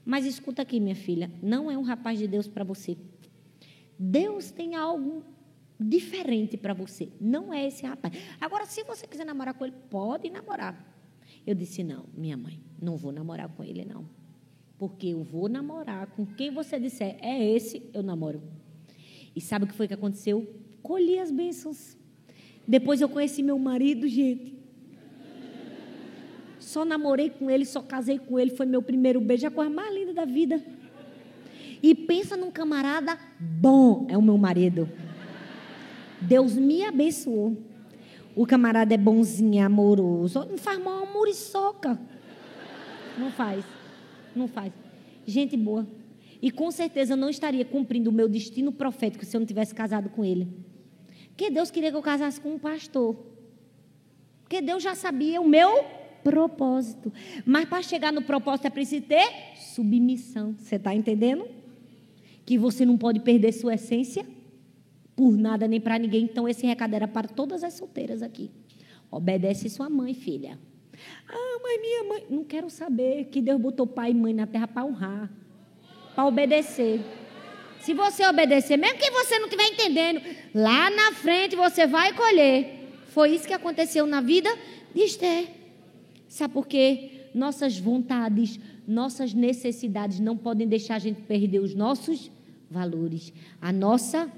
Mas 0.04 0.24
escuta 0.24 0.62
aqui, 0.62 0.80
minha 0.80 0.94
filha, 0.94 1.30
não 1.42 1.70
é 1.70 1.76
um 1.76 1.82
rapaz 1.82 2.18
de 2.18 2.26
Deus 2.26 2.46
para 2.46 2.64
você. 2.64 2.96
Deus 3.98 4.50
tem 4.50 4.74
algo 4.74 5.22
diferente 5.78 6.56
para 6.56 6.74
você. 6.74 7.08
Não 7.20 7.52
é 7.52 7.66
esse 7.66 7.86
rapaz. 7.86 8.14
Agora, 8.40 8.66
se 8.66 8.82
você 8.84 9.06
quiser 9.06 9.24
namorar 9.24 9.54
com 9.54 9.64
ele, 9.64 9.74
pode 9.88 10.28
namorar. 10.30 10.84
Eu 11.46 11.54
disse: 11.54 11.84
não, 11.84 12.06
minha 12.14 12.36
mãe, 12.36 12.60
não 12.80 12.96
vou 12.96 13.12
namorar 13.12 13.48
com 13.48 13.62
ele, 13.62 13.84
não. 13.84 14.08
Porque 14.78 15.08
eu 15.08 15.22
vou 15.22 15.48
namorar 15.48 16.06
com 16.08 16.24
quem 16.24 16.50
você 16.50 16.78
disser, 16.78 17.16
é 17.20 17.44
esse, 17.52 17.88
eu 17.92 18.02
namoro. 18.02 18.42
E 19.34 19.40
sabe 19.40 19.64
o 19.64 19.68
que 19.68 19.74
foi 19.74 19.88
que 19.88 19.94
aconteceu? 19.94 20.46
Colhi 20.82 21.18
as 21.18 21.30
bênçãos. 21.30 21.96
Depois 22.66 23.00
eu 23.00 23.08
conheci 23.08 23.42
meu 23.42 23.58
marido, 23.58 24.06
gente. 24.06 24.56
Só 26.60 26.84
namorei 26.84 27.30
com 27.30 27.50
ele, 27.50 27.64
só 27.64 27.80
casei 27.80 28.18
com 28.18 28.38
ele, 28.38 28.50
foi 28.50 28.66
meu 28.66 28.82
primeiro 28.82 29.20
beijo, 29.20 29.46
a 29.46 29.50
coisa 29.50 29.70
mais 29.70 29.94
linda 29.94 30.12
da 30.12 30.24
vida. 30.24 30.62
E 31.82 31.94
pensa 31.94 32.36
num 32.36 32.50
camarada 32.50 33.18
bom, 33.40 34.06
é 34.08 34.18
o 34.18 34.22
meu 34.22 34.36
marido. 34.36 34.88
Deus 36.20 36.54
me 36.54 36.84
abençoou. 36.84 37.56
O 38.34 38.46
camarada 38.46 38.94
é 38.94 38.96
bonzinho, 38.96 39.64
amoroso. 39.64 40.46
Não 40.48 40.58
faz 40.58 40.78
mal 40.78 41.06
muriçoca. 41.06 41.98
Não 43.18 43.30
faz. 43.30 43.64
Não 44.34 44.46
faz. 44.46 44.72
Gente 45.26 45.56
boa. 45.56 45.86
E 46.40 46.50
com 46.50 46.70
certeza 46.70 47.14
eu 47.14 47.16
não 47.16 47.28
estaria 47.28 47.64
cumprindo 47.64 48.10
o 48.10 48.12
meu 48.12 48.28
destino 48.28 48.70
profético 48.70 49.24
se 49.24 49.36
eu 49.36 49.40
não 49.40 49.46
tivesse 49.46 49.74
casado 49.74 50.08
com 50.08 50.24
ele. 50.24 50.48
Porque 51.30 51.50
Deus 51.50 51.70
queria 51.70 51.90
que 51.90 51.96
eu 51.96 52.02
casasse 52.02 52.40
com 52.40 52.54
um 52.54 52.58
pastor. 52.58 53.16
Porque 54.42 54.60
Deus 54.60 54.82
já 54.82 54.94
sabia 54.94 55.40
o 55.40 55.48
meu 55.48 55.84
propósito. 56.22 57.12
Mas 57.44 57.68
para 57.68 57.82
chegar 57.82 58.12
no 58.12 58.22
propósito 58.22 58.66
é 58.66 58.70
preciso 58.70 59.04
ter 59.04 59.28
submissão. 59.56 60.54
Você 60.58 60.76
está 60.76 60.94
entendendo? 60.94 61.46
Que 62.46 62.56
você 62.56 62.86
não 62.86 62.96
pode 62.96 63.20
perder 63.20 63.52
sua 63.52 63.74
essência 63.74 64.24
por 65.18 65.36
nada 65.36 65.66
nem 65.66 65.80
para 65.80 65.98
ninguém. 65.98 66.22
Então, 66.22 66.48
esse 66.48 66.64
recado 66.64 66.94
era 66.94 67.08
para 67.08 67.26
todas 67.26 67.64
as 67.64 67.74
solteiras 67.74 68.22
aqui. 68.22 68.52
Obedece 69.10 69.68
sua 69.68 69.90
mãe, 69.90 70.14
filha. 70.14 70.56
Ah, 71.28 71.58
mas 71.60 71.80
minha 71.80 72.04
mãe. 72.04 72.26
Não 72.30 72.44
quero 72.44 72.70
saber 72.70 73.24
que 73.24 73.42
Deus 73.42 73.60
botou 73.60 73.84
pai 73.84 74.12
e 74.12 74.14
mãe 74.14 74.32
na 74.32 74.46
terra 74.46 74.68
para 74.68 74.84
honrar, 74.84 75.28
para 76.14 76.24
obedecer. 76.24 77.00
Se 77.80 77.92
você 77.94 78.24
obedecer, 78.28 78.76
mesmo 78.76 78.96
que 78.96 79.10
você 79.10 79.40
não 79.40 79.46
estiver 79.46 79.66
entendendo, 79.66 80.20
lá 80.54 80.88
na 80.88 81.10
frente 81.14 81.56
você 81.56 81.84
vai 81.84 82.14
colher. 82.14 82.88
Foi 83.08 83.34
isso 83.34 83.48
que 83.48 83.52
aconteceu 83.52 84.06
na 84.06 84.20
vida 84.20 84.48
de 84.94 85.00
Esther. 85.00 85.48
Sabe 86.28 86.54
por 86.54 86.68
quê? 86.68 87.30
Nossas 87.34 87.76
vontades, 87.76 88.60
nossas 88.86 89.34
necessidades 89.34 90.20
não 90.20 90.36
podem 90.36 90.68
deixar 90.68 90.94
a 90.94 91.00
gente 91.00 91.22
perder 91.22 91.58
os 91.58 91.74
nossos 91.74 92.30
valores, 92.70 93.32
a 93.60 93.72
nossa 93.72 94.30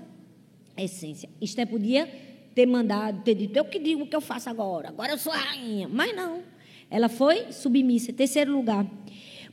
essência. 0.77 1.29
Esther 1.41 1.67
podia 1.67 2.07
ter 2.55 2.67
mandado, 2.67 3.23
ter 3.23 3.35
dito, 3.35 3.57
eu 3.57 3.65
que 3.65 3.79
digo 3.79 4.03
o 4.03 4.07
que 4.07 4.17
eu 4.17 4.21
faço 4.21 4.51
agora, 4.51 4.89
agora 4.89 5.13
eu 5.13 5.19
sou 5.19 5.33
a 5.33 5.37
rainha. 5.37 5.89
Mas 5.89 6.15
não. 6.15 6.43
Ela 6.91 7.09
foi 7.09 7.53
submissa. 7.53 8.13
Terceiro 8.13 8.53
lugar. 8.53 8.87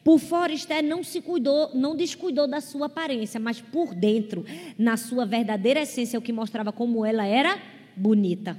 Por 0.03 0.19
fora, 0.19 0.53
Esther 0.53 0.83
não 0.83 1.03
se 1.03 1.21
cuidou, 1.21 1.71
não 1.75 1.95
descuidou 1.95 2.47
da 2.47 2.61
sua 2.61 2.85
aparência, 2.85 3.39
mas 3.39 3.59
por 3.59 3.93
dentro, 3.93 4.45
na 4.77 4.95
sua 4.95 5.25
verdadeira 5.25 5.81
essência, 5.81 6.17
o 6.17 6.21
que 6.21 6.31
mostrava 6.31 6.71
como 6.71 7.05
ela 7.05 7.25
era 7.25 7.61
bonita. 7.95 8.57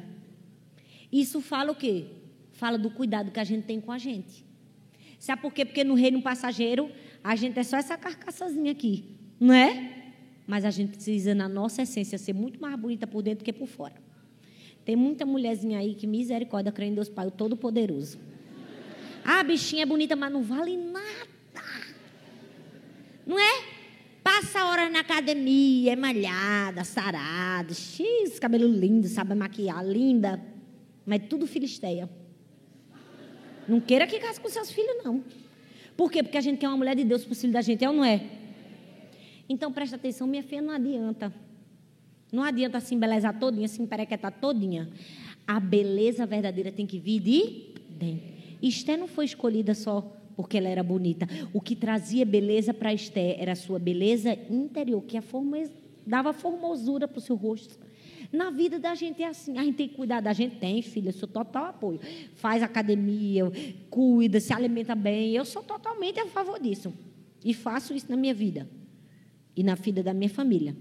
Isso 1.10 1.40
fala 1.40 1.72
o 1.72 1.74
quê? 1.74 2.04
Fala 2.52 2.76
do 2.76 2.90
cuidado 2.90 3.30
que 3.30 3.40
a 3.40 3.44
gente 3.44 3.64
tem 3.64 3.80
com 3.80 3.90
a 3.90 3.96
gente. 3.96 4.44
Sabe 5.18 5.40
por 5.40 5.52
quê? 5.52 5.64
Porque 5.64 5.82
no 5.82 5.94
reino 5.94 6.20
passageiro, 6.20 6.90
a 7.24 7.34
gente 7.34 7.58
é 7.58 7.62
só 7.62 7.76
essa 7.76 7.96
carcaçazinha 7.96 8.70
aqui, 8.70 9.16
não 9.40 9.54
é? 9.54 9.97
Mas 10.48 10.64
a 10.64 10.70
gente 10.70 10.92
precisa, 10.92 11.34
na 11.34 11.46
nossa 11.46 11.82
essência, 11.82 12.16
ser 12.16 12.32
muito 12.32 12.58
mais 12.58 12.74
bonita 12.80 13.06
por 13.06 13.20
dentro 13.20 13.44
que 13.44 13.52
por 13.52 13.68
fora. 13.68 13.92
Tem 14.82 14.96
muita 14.96 15.26
mulherzinha 15.26 15.78
aí 15.78 15.94
que, 15.94 16.06
misericórdia, 16.06 16.72
crê 16.72 16.86
em 16.86 16.94
Deus 16.94 17.10
Pai, 17.10 17.26
o 17.26 17.30
Todo-Poderoso. 17.30 18.18
Ah, 19.22 19.44
bichinha 19.44 19.82
é 19.82 19.86
bonita, 19.86 20.16
mas 20.16 20.32
não 20.32 20.42
vale 20.42 20.74
nada. 20.74 21.28
Não 23.26 23.38
é? 23.38 23.62
Passa 24.24 24.64
horas 24.64 24.90
na 24.90 25.00
academia, 25.00 25.92
é 25.92 25.96
malhada, 25.96 26.82
sarada, 26.82 27.74
x, 27.74 28.38
cabelo 28.38 28.66
lindo, 28.66 29.06
sabe 29.06 29.34
maquiar, 29.34 29.86
linda. 29.86 30.42
Mas 31.04 31.24
tudo 31.28 31.46
filisteia. 31.46 32.08
Não 33.68 33.82
queira 33.82 34.06
que 34.06 34.18
case 34.18 34.40
com 34.40 34.48
seus 34.48 34.70
filhos, 34.70 35.04
não. 35.04 35.22
Por 35.94 36.10
quê? 36.10 36.22
Porque 36.22 36.38
a 36.38 36.40
gente 36.40 36.56
quer 36.56 36.68
uma 36.68 36.78
mulher 36.78 36.96
de 36.96 37.04
Deus 37.04 37.22
para 37.22 37.32
o 37.32 37.36
filho 37.36 37.52
da 37.52 37.60
gente, 37.60 37.84
é 37.84 37.90
ou 37.90 37.94
não 37.94 38.02
é? 38.02 38.37
Então 39.48 39.72
presta 39.72 39.96
atenção, 39.96 40.26
minha 40.26 40.42
filha 40.42 40.60
não 40.60 40.72
adianta. 40.72 41.32
Não 42.30 42.42
adianta 42.42 42.78
se 42.80 42.94
embelezar 42.94 43.38
todinha, 43.38 43.66
se 43.66 43.80
emperequetar 43.80 44.32
todinha. 44.32 44.88
A 45.46 45.58
beleza 45.58 46.26
verdadeira 46.26 46.70
tem 46.70 46.86
que 46.86 46.98
vir 46.98 47.20
de 47.20 47.74
dentro. 47.88 48.28
Esther 48.60 48.98
não 48.98 49.08
foi 49.08 49.24
escolhida 49.24 49.74
só 49.74 50.14
porque 50.36 50.58
ela 50.58 50.68
era 50.68 50.82
bonita. 50.82 51.26
O 51.52 51.60
que 51.60 51.74
trazia 51.74 52.24
beleza 52.26 52.74
para 52.74 52.92
Esther 52.92 53.36
era 53.40 53.52
a 53.52 53.56
sua 53.56 53.78
beleza 53.78 54.38
interior, 54.50 55.02
que 55.02 55.18
dava 56.06 56.32
formosura 56.32 57.08
para 57.08 57.18
o 57.18 57.20
seu 57.20 57.34
rosto. 57.34 57.78
Na 58.30 58.50
vida 58.50 58.78
da 58.78 58.94
gente 58.94 59.22
é 59.22 59.26
assim, 59.26 59.56
a 59.56 59.64
gente 59.64 59.76
tem 59.76 59.88
que 59.88 59.94
cuidar 59.94 60.20
da 60.20 60.34
gente, 60.34 60.56
tem, 60.56 60.82
filha, 60.82 61.08
eu 61.08 61.14
sou 61.14 61.26
total 61.26 61.64
apoio. 61.64 61.98
Faz 62.34 62.62
academia, 62.62 63.50
cuida, 63.88 64.38
se 64.38 64.52
alimenta 64.52 64.94
bem, 64.94 65.34
eu 65.34 65.46
sou 65.46 65.62
totalmente 65.62 66.20
a 66.20 66.26
favor 66.26 66.60
disso. 66.60 66.92
E 67.42 67.54
faço 67.54 67.94
isso 67.94 68.10
na 68.10 68.16
minha 68.16 68.34
vida 68.34 68.68
e 69.58 69.64
na 69.64 69.74
vida 69.74 70.04
da 70.04 70.14
minha 70.14 70.30
família. 70.30 70.76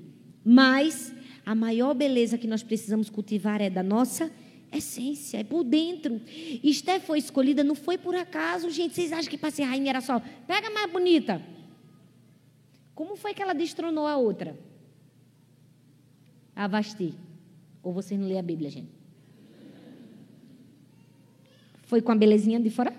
Mas 0.45 1.11
a 1.43 1.55
maior 1.55 1.95
beleza 1.95 2.37
que 2.37 2.45
nós 2.45 2.61
precisamos 2.61 3.09
cultivar 3.09 3.59
é 3.59 3.71
da 3.71 3.81
nossa 3.81 4.31
essência, 4.71 5.39
é 5.39 5.43
por 5.43 5.63
dentro. 5.63 6.21
Esté 6.63 6.99
foi 6.99 7.17
escolhida, 7.17 7.63
não 7.63 7.73
foi 7.73 7.97
por 7.97 8.13
acaso, 8.13 8.69
gente. 8.69 8.93
Vocês 8.93 9.11
acham 9.11 9.31
que 9.31 9.37
para 9.37 9.49
ser 9.49 9.63
rainha 9.63 9.89
era 9.89 9.99
só, 9.99 10.21
pega 10.45 10.69
mais 10.69 10.91
bonita. 10.91 11.41
Como 12.93 13.15
foi 13.15 13.33
que 13.33 13.41
ela 13.41 13.53
destronou 13.53 14.05
a 14.05 14.15
outra? 14.15 14.55
A 16.55 16.67
Vasti. 16.67 17.15
Ou 17.81 17.91
vocês 17.91 18.19
não 18.19 18.27
lê 18.27 18.37
a 18.37 18.43
Bíblia, 18.43 18.69
gente? 18.69 18.91
Foi 21.81 21.99
com 21.99 22.11
a 22.11 22.15
belezinha 22.15 22.59
de 22.59 22.69
fora? 22.69 22.93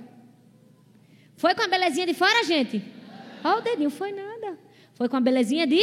Foi 1.36 1.54
com 1.54 1.62
a 1.62 1.68
belezinha 1.68 2.04
de 2.06 2.14
fora, 2.14 2.42
gente? 2.42 2.82
Olha 3.44 3.58
o 3.58 3.60
dedinho, 3.60 3.90
foi 3.90 4.10
nada. 4.10 4.58
Foi 4.98 5.08
com 5.08 5.16
a 5.16 5.20
belezinha 5.20 5.64
de 5.64 5.80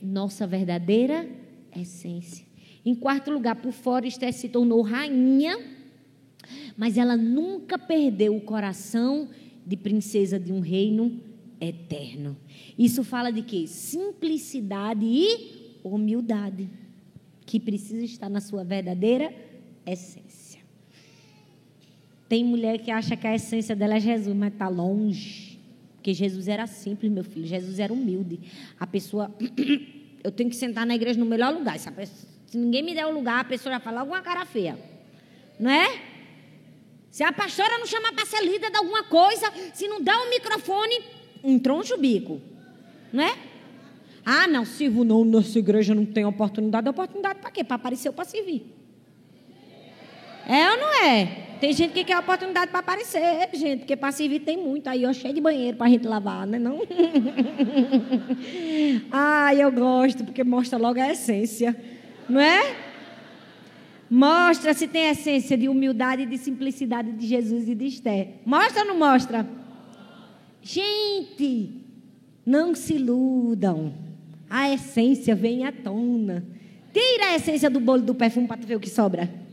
nossa 0.00 0.46
verdadeira 0.46 1.28
essência. 1.76 2.46
Em 2.86 2.94
quarto 2.94 3.28
lugar, 3.28 3.56
por 3.56 3.72
fora, 3.72 4.06
Esther 4.06 4.32
se 4.32 4.48
tornou 4.48 4.80
rainha, 4.82 5.58
mas 6.76 6.96
ela 6.96 7.16
nunca 7.16 7.76
perdeu 7.76 8.36
o 8.36 8.40
coração 8.40 9.28
de 9.66 9.76
princesa 9.76 10.38
de 10.38 10.52
um 10.52 10.60
reino 10.60 11.20
eterno. 11.60 12.36
Isso 12.78 13.02
fala 13.02 13.32
de 13.32 13.42
quê? 13.42 13.66
Simplicidade 13.66 15.04
e 15.04 15.80
humildade, 15.82 16.70
que 17.44 17.58
precisa 17.58 18.04
estar 18.04 18.28
na 18.28 18.40
sua 18.40 18.62
verdadeira 18.62 19.34
essência. 19.84 20.60
Tem 22.28 22.44
mulher 22.44 22.78
que 22.78 22.92
acha 22.92 23.16
que 23.16 23.26
a 23.26 23.34
essência 23.34 23.74
dela 23.74 23.96
é 23.96 24.00
Jesus, 24.00 24.36
mas 24.36 24.52
está 24.52 24.68
longe. 24.68 25.57
Porque 25.98 26.14
Jesus 26.14 26.46
era 26.48 26.66
simples, 26.66 27.10
meu 27.10 27.24
filho. 27.24 27.46
Jesus 27.46 27.78
era 27.78 27.92
humilde. 27.92 28.40
A 28.78 28.86
pessoa. 28.86 29.34
Eu 30.22 30.32
tenho 30.32 30.50
que 30.50 30.56
sentar 30.56 30.86
na 30.86 30.94
igreja 30.94 31.18
no 31.18 31.26
melhor 31.26 31.52
lugar. 31.52 31.78
Se, 31.78 31.90
pessoa, 31.90 32.28
se 32.46 32.56
ninguém 32.56 32.82
me 32.82 32.94
der 32.94 33.06
o 33.06 33.12
lugar, 33.12 33.40
a 33.40 33.44
pessoa 33.44 33.74
já 33.74 33.80
fala 33.80 34.00
alguma 34.00 34.20
cara 34.20 34.44
feia. 34.44 34.78
Não 35.58 35.70
é? 35.70 36.00
Se 37.10 37.22
a 37.22 37.32
pastora 37.32 37.78
não 37.78 37.86
chamar 37.86 38.12
para 38.12 38.26
ser 38.26 38.42
líder 38.42 38.70
de 38.70 38.76
alguma 38.76 39.04
coisa, 39.04 39.52
se 39.72 39.88
não 39.88 40.00
der 40.00 40.16
um 40.16 40.30
microfone, 40.30 41.00
um 41.42 41.58
troncho 41.58 41.96
bico. 41.98 42.40
Não 43.12 43.24
é? 43.24 43.36
Ah, 44.24 44.46
não, 44.46 44.64
sirvo 44.64 45.04
não, 45.04 45.24
nossa 45.24 45.58
igreja 45.58 45.94
não 45.94 46.04
tem 46.04 46.24
oportunidade. 46.24 46.88
Oportunidade 46.88 47.40
para 47.40 47.50
quê? 47.50 47.64
Para 47.64 47.76
aparecer 47.76 48.08
ou 48.08 48.14
para 48.14 48.24
servir. 48.24 48.66
É 50.46 50.70
ou 50.70 50.76
não 50.78 51.04
é? 51.04 51.47
Tem 51.60 51.72
gente 51.72 51.92
que 51.92 52.04
quer 52.04 52.18
oportunidade 52.18 52.70
para 52.70 52.80
aparecer, 52.80 53.48
gente, 53.54 53.80
porque 53.80 53.96
para 53.96 54.12
servir 54.12 54.40
tem 54.40 54.56
muito. 54.56 54.88
Aí, 54.88 55.04
ó, 55.04 55.12
cheio 55.12 55.34
de 55.34 55.40
banheiro 55.40 55.76
para 55.76 55.86
a 55.86 55.90
gente 55.90 56.06
lavar, 56.06 56.46
né? 56.46 56.58
Não? 56.58 56.80
Ai, 59.10 59.62
eu 59.62 59.72
gosto, 59.72 60.24
porque 60.24 60.44
mostra 60.44 60.78
logo 60.78 61.00
a 61.00 61.10
essência, 61.10 61.76
não 62.28 62.40
é? 62.40 62.76
Mostra 64.08 64.72
se 64.72 64.86
tem 64.86 65.08
essência 65.08 65.58
de 65.58 65.68
humildade 65.68 66.22
e 66.22 66.26
de 66.26 66.38
simplicidade 66.38 67.12
de 67.12 67.26
Jesus 67.26 67.68
e 67.68 67.74
de 67.74 67.86
Esther. 67.86 68.28
Mostra 68.44 68.82
ou 68.82 68.88
não 68.88 68.98
mostra? 68.98 69.46
Gente, 70.62 71.84
não 72.46 72.74
se 72.74 72.94
iludam. 72.94 73.92
A 74.48 74.72
essência 74.72 75.34
vem 75.34 75.66
à 75.66 75.72
tona. 75.72 76.44
Tira 76.92 77.32
a 77.32 77.34
essência 77.34 77.68
do 77.68 77.80
bolo 77.80 78.02
do 78.02 78.14
perfume 78.14 78.46
para 78.46 78.56
tu 78.56 78.66
ver 78.66 78.76
o 78.76 78.80
que 78.80 78.88
sobra. 78.88 79.47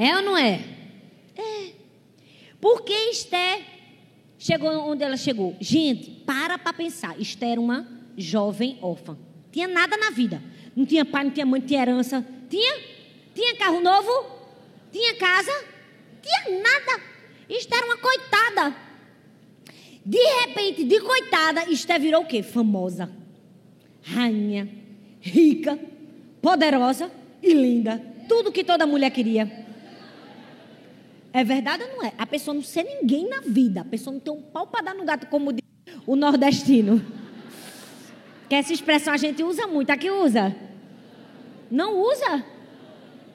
É 0.00 0.16
ou 0.16 0.22
não 0.22 0.34
é? 0.34 0.64
É. 1.36 1.72
Porque 2.58 2.90
Esther 3.10 3.60
chegou 4.38 4.70
onde 4.70 5.04
ela 5.04 5.18
chegou? 5.18 5.54
Gente, 5.60 6.10
para 6.24 6.56
para 6.56 6.72
pensar. 6.72 7.20
Esther 7.20 7.50
era 7.50 7.60
uma 7.60 7.86
jovem 8.16 8.78
órfã. 8.80 9.18
Tinha 9.52 9.68
nada 9.68 9.98
na 9.98 10.08
vida. 10.08 10.42
Não 10.74 10.86
tinha 10.86 11.04
pai, 11.04 11.24
não 11.24 11.30
tinha 11.30 11.44
mãe, 11.44 11.60
não 11.60 11.66
tinha 11.68 11.82
herança. 11.82 12.26
Tinha? 12.48 12.78
Tinha 13.34 13.54
carro 13.56 13.82
novo? 13.82 14.10
Tinha 14.90 15.16
casa? 15.16 15.52
Tinha 16.22 16.62
nada. 16.62 17.02
Esther 17.46 17.76
era 17.76 17.86
uma 17.86 17.98
coitada. 17.98 18.74
De 20.06 20.18
repente, 20.46 20.82
de 20.82 20.98
coitada, 20.98 21.70
Esther 21.70 22.00
virou 22.00 22.22
o 22.22 22.26
quê? 22.26 22.42
Famosa. 22.42 23.12
Rainha, 24.02 24.66
rica, 25.20 25.78
poderosa 26.40 27.12
e 27.42 27.52
linda. 27.52 28.02
Tudo 28.26 28.50
que 28.50 28.64
toda 28.64 28.86
mulher 28.86 29.10
queria. 29.10 29.59
É 31.32 31.44
verdade 31.44 31.84
ou 31.84 31.96
não 31.96 32.04
é? 32.04 32.12
A 32.18 32.26
pessoa 32.26 32.54
não 32.54 32.62
ser 32.62 32.82
ninguém 32.82 33.28
na 33.28 33.40
vida. 33.40 33.82
A 33.82 33.84
pessoa 33.84 34.12
não 34.12 34.20
tem 34.20 34.32
um 34.32 34.42
pau 34.42 34.66
para 34.66 34.86
dar 34.86 34.94
no 34.94 35.04
gato, 35.04 35.26
como 35.26 35.52
diz 35.52 35.62
o 36.06 36.16
nordestino. 36.16 37.04
Que 38.48 38.56
essa 38.56 38.72
expressão 38.72 39.14
a 39.14 39.16
gente 39.16 39.42
usa 39.42 39.66
muito. 39.66 39.90
Aqui 39.90 40.10
usa? 40.10 40.54
Não 41.70 42.00
usa? 42.00 42.44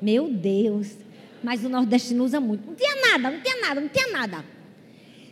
Meu 0.02 0.30
Deus. 0.30 0.98
Mas 1.42 1.64
o 1.64 1.70
nordestino 1.70 2.24
usa 2.26 2.40
muito. 2.40 2.68
Não 2.68 2.76
tinha 2.76 2.96
nada, 2.96 3.32
não 3.32 3.40
tinha 3.40 3.62
nada, 3.62 3.82
não 3.82 3.88
tinha 3.88 4.12
nada. 4.12 4.46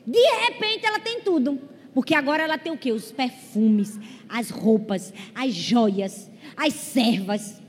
De 0.06 0.22
repente 0.46 0.86
ela 0.86 1.00
tem 1.00 1.22
tudo. 1.22 1.60
Porque 1.94 2.16
agora 2.16 2.44
ela 2.44 2.58
tem 2.58 2.72
o 2.72 2.78
quê? 2.78 2.92
Os 2.92 3.12
perfumes, 3.12 4.00
as 4.28 4.50
roupas, 4.50 5.14
as 5.36 5.54
joias, 5.54 6.30
as 6.56 6.74
servas. 6.74 7.62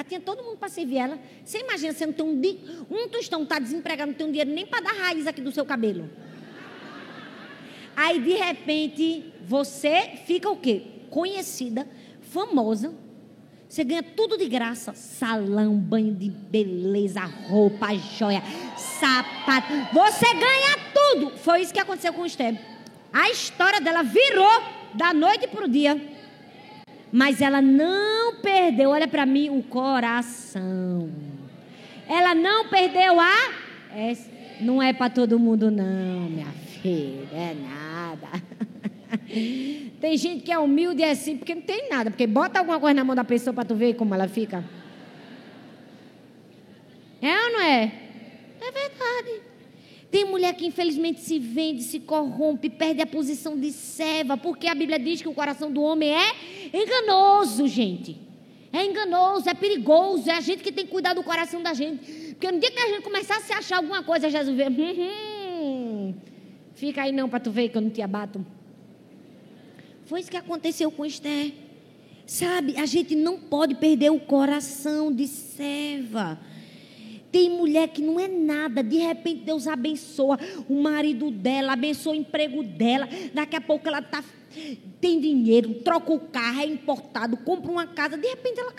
Ela 0.00 0.08
tinha 0.08 0.20
todo 0.20 0.42
mundo 0.42 0.56
para 0.56 0.70
servir 0.70 0.96
ela. 0.96 1.18
Você 1.44 1.58
imagina, 1.58 1.92
você 1.92 2.06
não 2.06 2.14
tem 2.14 2.24
um, 2.24 2.94
um 2.96 3.08
tostão, 3.08 3.42
está 3.42 3.58
desempregado, 3.58 4.12
não 4.12 4.16
tem 4.16 4.26
um 4.26 4.30
dinheiro 4.30 4.50
nem 4.50 4.64
para 4.64 4.80
dar 4.80 4.94
raiz 4.94 5.26
aqui 5.26 5.42
do 5.42 5.52
seu 5.52 5.62
cabelo. 5.62 6.08
Aí, 7.94 8.18
de 8.18 8.32
repente, 8.32 9.30
você 9.42 10.12
fica 10.24 10.48
o 10.48 10.56
quê? 10.56 10.84
Conhecida, 11.10 11.86
famosa. 12.22 12.94
Você 13.68 13.84
ganha 13.84 14.02
tudo 14.02 14.38
de 14.38 14.48
graça: 14.48 14.94
salão, 14.94 15.76
banho 15.76 16.14
de 16.14 16.30
beleza, 16.30 17.20
roupa, 17.20 17.94
joia, 17.94 18.42
sapato. 18.78 19.70
Você 19.92 20.32
ganha 20.32 20.78
tudo. 20.94 21.36
Foi 21.36 21.60
isso 21.60 21.74
que 21.74 21.80
aconteceu 21.80 22.14
com 22.14 22.22
o 22.22 22.26
Esther. 22.26 22.58
A 23.12 23.28
história 23.28 23.82
dela 23.82 24.02
virou 24.02 24.62
da 24.94 25.12
noite 25.12 25.46
para 25.46 25.66
o 25.66 25.68
dia. 25.68 26.09
Mas 27.12 27.40
ela 27.40 27.60
não 27.60 28.36
perdeu, 28.36 28.90
olha 28.90 29.08
para 29.08 29.26
mim, 29.26 29.50
o 29.50 29.62
coração. 29.62 31.10
Ela 32.08 32.34
não 32.34 32.68
perdeu 32.68 33.18
a. 33.18 33.34
É, 33.94 34.16
não 34.60 34.82
é 34.82 34.92
para 34.92 35.10
todo 35.10 35.38
mundo, 35.38 35.70
não, 35.70 36.30
minha 36.30 36.52
filha. 36.82 37.28
É 37.32 37.54
nada. 37.54 38.28
tem 40.00 40.16
gente 40.16 40.44
que 40.44 40.52
é 40.52 40.58
humilde 40.58 41.02
é 41.02 41.10
assim 41.10 41.36
porque 41.36 41.54
não 41.54 41.62
tem 41.62 41.88
nada. 41.88 42.10
Porque 42.10 42.26
bota 42.26 42.58
alguma 42.58 42.78
coisa 42.78 42.94
na 42.94 43.04
mão 43.04 43.16
da 43.16 43.24
pessoa 43.24 43.52
para 43.52 43.64
tu 43.64 43.74
ver 43.74 43.94
como 43.94 44.14
ela 44.14 44.28
fica. 44.28 44.64
É 47.20 47.44
ou 47.44 47.52
não 47.52 47.60
é? 47.60 47.92
É 48.60 48.72
verdade. 48.72 49.49
Tem 50.10 50.24
mulher 50.24 50.54
que 50.54 50.66
infelizmente 50.66 51.20
se 51.20 51.38
vende, 51.38 51.82
se 51.82 52.00
corrompe, 52.00 52.68
perde 52.68 53.00
a 53.00 53.06
posição 53.06 53.56
de 53.58 53.70
serva, 53.70 54.36
porque 54.36 54.66
a 54.66 54.74
Bíblia 54.74 54.98
diz 54.98 55.22
que 55.22 55.28
o 55.28 55.34
coração 55.34 55.70
do 55.70 55.80
homem 55.82 56.12
é 56.12 56.32
enganoso, 56.74 57.68
gente. 57.68 58.16
É 58.72 58.84
enganoso, 58.84 59.48
é 59.48 59.54
perigoso, 59.54 60.28
é 60.28 60.34
a 60.34 60.40
gente 60.40 60.62
que 60.62 60.72
tem 60.72 60.84
que 60.84 60.90
cuidar 60.90 61.14
do 61.14 61.22
coração 61.22 61.62
da 61.62 61.74
gente. 61.74 62.30
Porque 62.32 62.50
no 62.50 62.58
dia 62.58 62.70
que 62.70 62.78
a 62.78 62.88
gente 62.88 63.02
começar 63.02 63.36
a 63.36 63.40
se 63.40 63.52
achar 63.52 63.76
alguma 63.76 64.02
coisa, 64.02 64.28
Jesus 64.28 64.56
vê, 64.56 64.68
hum, 64.68 64.74
hum, 64.98 66.14
fica 66.74 67.02
aí 67.02 67.12
não 67.12 67.28
para 67.28 67.40
tu 67.40 67.50
ver 67.50 67.68
que 67.68 67.76
eu 67.76 67.82
não 67.82 67.90
te 67.90 68.02
abato. 68.02 68.44
Foi 70.06 70.18
isso 70.18 70.30
que 70.30 70.36
aconteceu 70.36 70.90
com 70.90 71.06
Esther. 71.06 71.52
Sabe, 72.26 72.76
a 72.76 72.86
gente 72.86 73.14
não 73.14 73.38
pode 73.38 73.76
perder 73.76 74.10
o 74.10 74.18
coração 74.18 75.12
de 75.12 75.26
serva. 75.26 76.38
Tem 77.30 77.48
mulher 77.48 77.88
que 77.88 78.02
não 78.02 78.18
é 78.18 78.26
nada, 78.26 78.82
de 78.82 78.96
repente 78.96 79.42
Deus 79.42 79.68
abençoa 79.68 80.38
o 80.68 80.82
marido 80.82 81.30
dela, 81.30 81.72
abençoa 81.72 82.12
o 82.12 82.16
emprego 82.16 82.62
dela. 82.62 83.08
Daqui 83.32 83.54
a 83.54 83.60
pouco 83.60 83.86
ela 83.86 84.02
tá, 84.02 84.24
tem 85.00 85.20
dinheiro, 85.20 85.74
troca 85.74 86.12
o 86.12 86.18
carro, 86.18 86.60
é 86.60 86.66
importado, 86.66 87.36
compra 87.36 87.70
uma 87.70 87.86
casa. 87.86 88.18
De 88.18 88.26
repente 88.26 88.58
ela 88.58 88.72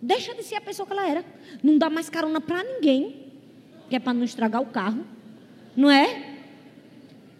deixa 0.00 0.32
de 0.32 0.44
ser 0.44 0.54
a 0.54 0.60
pessoa 0.60 0.86
que 0.86 0.92
ela 0.92 1.08
era. 1.08 1.24
Não 1.62 1.76
dá 1.76 1.90
mais 1.90 2.08
carona 2.08 2.40
para 2.40 2.62
ninguém, 2.62 3.32
que 3.90 3.96
é 3.96 3.98
para 3.98 4.14
não 4.14 4.22
estragar 4.22 4.62
o 4.62 4.66
carro, 4.66 5.04
não 5.76 5.90
é? 5.90 6.36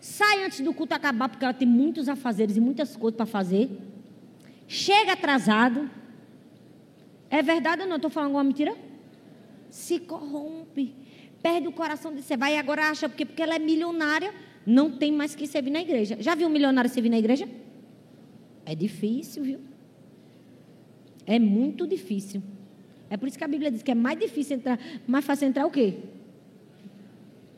Sai 0.01 0.45
antes 0.45 0.61
do 0.61 0.75
culto 0.75 0.95
acabar, 0.95 1.29
porque 1.29 1.45
ela 1.45 1.55
tem 1.55 1.69
muitos 1.69 2.09
afazeres 2.09 2.57
e 2.57 2.61
muitas 2.61 2.97
coisas 2.97 3.17
para 3.17 3.27
fazer. 3.27 3.71
Chega 4.67 5.13
atrasado. 5.13 5.89
É 7.31 7.43
verdade 7.43 7.83
ou 7.83 7.89
não? 7.89 7.97
Estou 7.97 8.11
falando 8.11 8.29
alguma 8.29 8.45
mentira? 8.45 8.88
Se 9.71 9.99
corrompe, 10.01 10.95
perde 11.43 11.69
o 11.69 11.73
coração 11.73 12.15
de 12.15 12.23
ser. 12.23 12.37
Vai 12.37 12.57
agora 12.57 12.91
acha 12.91 13.09
porque, 13.09 13.25
porque 13.25 13.43
ela 13.43 13.55
é 13.55 13.59
milionária, 13.59 14.35
não 14.67 14.91
tem 14.91 15.13
mais 15.13 15.35
que 15.35 15.47
servir 15.47 15.71
na 15.71 15.81
igreja. 15.81 16.17
Já 16.21 16.35
viu 16.35 16.49
um 16.49 16.51
milionário 16.51 16.91
servir 16.91 17.09
na 17.09 17.19
igreja? 17.19 17.49
É 18.65 18.75
difícil, 18.75 19.43
viu? 19.43 19.61
É 21.27 21.39
muito 21.39 21.87
difícil. 21.87 22.43
É 23.11 23.17
por 23.17 23.29
isso 23.29 23.39
que 23.39 23.45
a 23.45 23.49
Bíblia 23.49 23.71
diz 23.71 23.83
que 23.83 23.91
é 23.91 23.95
mais 23.95 24.19
difícil 24.19 24.57
entrar, 24.57 24.79
mais 25.07 25.25
fácil 25.25 25.49
entrar 25.49 25.67
o 25.67 25.71
quê? 25.71 25.95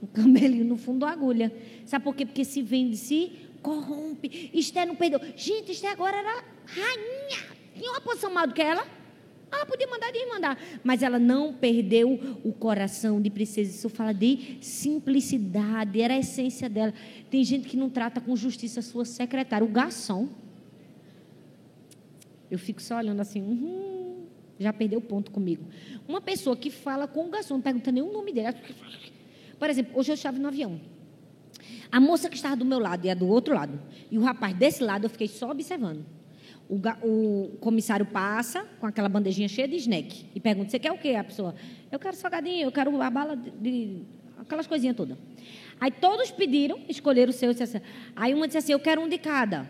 O 0.00 0.06
camelinho 0.06 0.64
no 0.64 0.76
fundo 0.76 1.00
da 1.00 1.10
agulha. 1.10 1.52
Sabe 1.84 2.04
por 2.04 2.14
quê? 2.14 2.24
Porque 2.24 2.44
se 2.44 2.62
vende, 2.62 2.96
se 2.96 3.32
corrompe. 3.60 4.50
Esther 4.54 4.86
não 4.86 4.94
perdeu. 4.94 5.20
Gente, 5.36 5.72
Esther 5.72 5.90
agora 5.90 6.16
era 6.16 6.44
rainha. 6.66 7.56
Tinha 7.74 7.90
uma 7.90 8.00
posição 8.00 8.32
maior 8.32 8.46
do 8.46 8.54
que 8.54 8.62
ela. 8.62 8.86
Ela 9.52 9.66
podia 9.66 9.86
mandar 9.88 10.12
de 10.12 10.26
mandar, 10.26 10.58
mas 10.84 11.02
ela 11.02 11.18
não 11.18 11.52
perdeu 11.52 12.38
o 12.44 12.52
coração 12.52 13.20
de 13.20 13.30
princesa. 13.30 13.70
Isso 13.70 13.88
fala 13.88 14.12
de 14.12 14.58
simplicidade, 14.60 16.00
era 16.00 16.14
a 16.14 16.18
essência 16.18 16.68
dela. 16.68 16.94
Tem 17.30 17.42
gente 17.42 17.68
que 17.68 17.76
não 17.76 17.90
trata 17.90 18.20
com 18.20 18.36
justiça 18.36 18.80
a 18.80 18.82
sua 18.82 19.04
secretária, 19.04 19.64
o 19.64 19.68
garçom. 19.70 20.28
Eu 22.50 22.58
fico 22.58 22.80
só 22.80 22.96
olhando 22.96 23.20
assim, 23.20 23.42
uhum, 23.42 24.24
já 24.58 24.72
perdeu 24.72 25.00
ponto 25.00 25.30
comigo. 25.30 25.64
Uma 26.06 26.20
pessoa 26.20 26.56
que 26.56 26.70
fala 26.70 27.08
com 27.08 27.26
o 27.26 27.30
garçom, 27.30 27.54
não 27.54 27.60
pergunta 27.60 27.90
nem 27.90 28.02
o 28.02 28.12
nome 28.12 28.32
dele. 28.32 28.54
Por 29.58 29.68
exemplo, 29.68 29.98
hoje 29.98 30.12
eu 30.12 30.14
estava 30.14 30.38
no 30.38 30.46
avião. 30.46 30.80
A 31.90 31.98
moça 31.98 32.28
que 32.30 32.36
estava 32.36 32.56
do 32.56 32.64
meu 32.64 32.78
lado 32.78 33.04
e 33.04 33.10
a 33.10 33.14
do 33.14 33.26
outro 33.26 33.52
lado. 33.52 33.80
E 34.10 34.16
o 34.16 34.22
rapaz 34.22 34.56
desse 34.56 34.82
lado, 34.82 35.06
eu 35.06 35.10
fiquei 35.10 35.26
só 35.26 35.50
observando. 35.50 36.06
O, 36.70 36.78
o, 37.04 37.56
comissário 37.58 38.06
passa 38.06 38.64
com 38.78 38.86
aquela 38.86 39.08
bandejinha 39.08 39.48
cheia 39.48 39.66
de 39.66 39.74
snack 39.74 40.26
e 40.32 40.38
pergunta: 40.38 40.70
Você 40.70 40.78
quer 40.78 40.92
o 40.92 40.98
quê? 40.98 41.16
A 41.16 41.24
pessoa: 41.24 41.52
Eu 41.90 41.98
quero 41.98 42.14
salgadinho, 42.14 42.62
eu 42.62 42.70
quero 42.70 43.02
a 43.02 43.10
bala 43.10 43.36
de. 43.36 43.50
de 43.50 44.02
aquelas 44.38 44.68
coisinhas 44.68 44.96
todas. 44.96 45.18
Aí 45.80 45.90
todos 45.90 46.30
pediram, 46.30 46.78
escolheram 46.88 47.30
o 47.30 47.32
seu. 47.32 47.50
Assim. 47.50 47.80
Aí 48.14 48.32
uma 48.32 48.46
disse 48.46 48.58
assim: 48.58 48.72
Eu 48.72 48.78
quero 48.78 49.00
um 49.00 49.08
de 49.08 49.18
cada. 49.18 49.68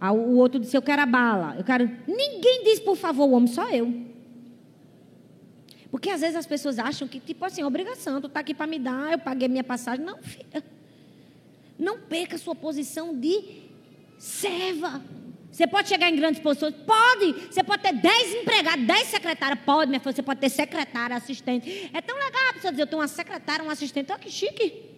Aí 0.00 0.10
o 0.10 0.36
outro 0.38 0.58
disse: 0.58 0.76
Eu 0.76 0.82
quero 0.82 1.02
a 1.02 1.06
bala. 1.06 1.54
Eu 1.56 1.62
quero. 1.62 1.88
Ninguém 2.08 2.64
diz, 2.64 2.80
por 2.80 2.96
favor, 2.96 3.28
o 3.28 3.32
homem, 3.32 3.46
só 3.46 3.70
eu. 3.70 4.10
Porque 5.88 6.10
às 6.10 6.20
vezes 6.20 6.36
as 6.36 6.46
pessoas 6.46 6.78
acham 6.78 7.06
que, 7.06 7.20
tipo 7.20 7.44
assim, 7.44 7.62
obrigação, 7.62 8.20
tu 8.20 8.26
está 8.26 8.40
aqui 8.40 8.54
para 8.54 8.66
me 8.66 8.78
dar, 8.78 9.12
eu 9.12 9.18
paguei 9.18 9.46
minha 9.46 9.64
passagem. 9.64 10.04
Não, 10.04 10.18
filha. 10.18 10.64
Não 11.78 12.00
perca 12.00 12.36
a 12.36 12.38
sua 12.38 12.54
posição 12.54 13.16
de 13.18 13.62
serva. 14.18 15.02
Você 15.50 15.66
pode 15.66 15.88
chegar 15.88 16.08
em 16.10 16.16
grandes 16.16 16.40
posições? 16.40 16.74
Pode. 16.86 17.32
Você 17.50 17.62
pode 17.62 17.82
ter 17.82 17.92
10 17.92 18.34
empregados, 18.36 18.86
10 18.86 19.06
secretárias. 19.08 19.58
Pode, 19.64 19.88
minha 19.88 20.00
filha. 20.00 20.14
Você 20.14 20.22
pode 20.22 20.40
ter 20.40 20.48
secretária, 20.48 21.16
assistente. 21.16 21.90
É 21.92 22.00
tão 22.00 22.16
legal 22.16 22.50
a 22.50 22.52
pessoa 22.54 22.70
dizer, 22.70 22.82
eu 22.82 22.86
tenho 22.86 23.02
uma 23.02 23.08
secretária, 23.08 23.64
um 23.64 23.70
assistente. 23.70 24.12
Olha 24.12 24.20
que 24.20 24.30
chique. 24.30 24.90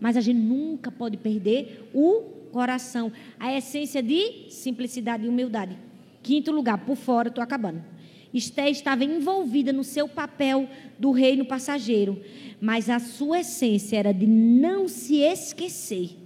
Mas 0.00 0.16
a 0.16 0.20
gente 0.20 0.38
nunca 0.38 0.90
pode 0.90 1.16
perder 1.16 1.90
o 1.92 2.22
coração. 2.50 3.12
A 3.38 3.52
essência 3.52 4.02
de 4.02 4.46
simplicidade 4.48 5.26
e 5.26 5.28
humildade. 5.28 5.76
Quinto 6.22 6.50
lugar, 6.50 6.78
por 6.78 6.96
fora, 6.96 7.28
estou 7.28 7.44
acabando. 7.44 7.84
Esté 8.32 8.68
estava 8.70 9.04
envolvida 9.04 9.72
no 9.72 9.84
seu 9.84 10.08
papel 10.08 10.68
do 10.98 11.10
reino 11.10 11.44
passageiro. 11.44 12.22
Mas 12.60 12.88
a 12.88 12.98
sua 12.98 13.40
essência 13.40 13.96
era 13.96 14.12
de 14.12 14.26
não 14.26 14.88
se 14.88 15.16
esquecer, 15.16 16.16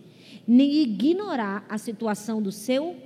nem 0.46 0.82
ignorar 0.82 1.64
a 1.68 1.78
situação 1.78 2.42
do 2.42 2.50
seu 2.50 2.96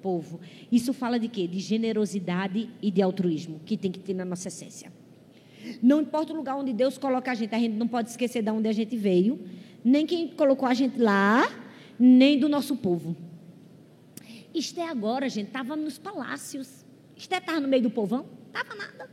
povo. 0.00 0.40
Isso 0.70 0.92
fala 0.92 1.18
de 1.18 1.28
quê? 1.28 1.46
De 1.46 1.58
generosidade 1.58 2.68
e 2.82 2.90
de 2.90 3.02
altruísmo, 3.02 3.60
que 3.64 3.76
tem 3.76 3.90
que 3.90 3.98
ter 3.98 4.14
na 4.14 4.24
nossa 4.24 4.48
essência. 4.48 4.92
Não 5.82 6.00
importa 6.00 6.32
o 6.32 6.36
lugar 6.36 6.56
onde 6.56 6.72
Deus 6.72 6.98
coloca 6.98 7.30
a 7.30 7.34
gente, 7.34 7.54
a 7.54 7.58
gente 7.58 7.76
não 7.76 7.86
pode 7.86 8.10
esquecer 8.10 8.42
de 8.42 8.50
onde 8.50 8.68
a 8.68 8.72
gente 8.72 8.96
veio, 8.96 9.38
nem 9.84 10.06
quem 10.06 10.28
colocou 10.28 10.68
a 10.68 10.74
gente 10.74 10.98
lá, 10.98 11.48
nem 11.98 12.38
do 12.38 12.48
nosso 12.48 12.76
povo. 12.76 13.16
Isto 14.54 14.80
é 14.80 14.88
agora, 14.88 15.28
gente, 15.28 15.48
estava 15.48 15.76
nos 15.76 15.98
palácios. 15.98 16.84
Isto 17.16 17.34
estava 17.34 17.60
no 17.60 17.68
meio 17.68 17.82
do 17.82 17.90
povão? 17.90 18.26
Estava 18.46 18.74
nada. 18.74 19.08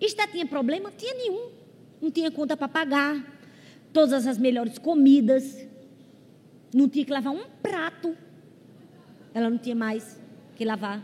Isto 0.00 0.26
tinha 0.30 0.46
problema? 0.46 0.92
Tinha 0.96 1.14
nenhum. 1.14 1.50
Não 2.00 2.10
tinha 2.10 2.30
conta 2.30 2.56
para 2.56 2.68
pagar. 2.68 3.40
Todas 3.92 4.26
as 4.26 4.38
melhores 4.38 4.78
comidas. 4.78 5.66
Não 6.72 6.88
tinha 6.88 7.04
que 7.04 7.10
lavar 7.10 7.32
um 7.32 7.44
prato. 7.62 8.16
Ela 9.34 9.50
não 9.50 9.58
tinha 9.58 9.74
mais 9.74 10.20
que 10.56 10.64
lavar. 10.64 11.02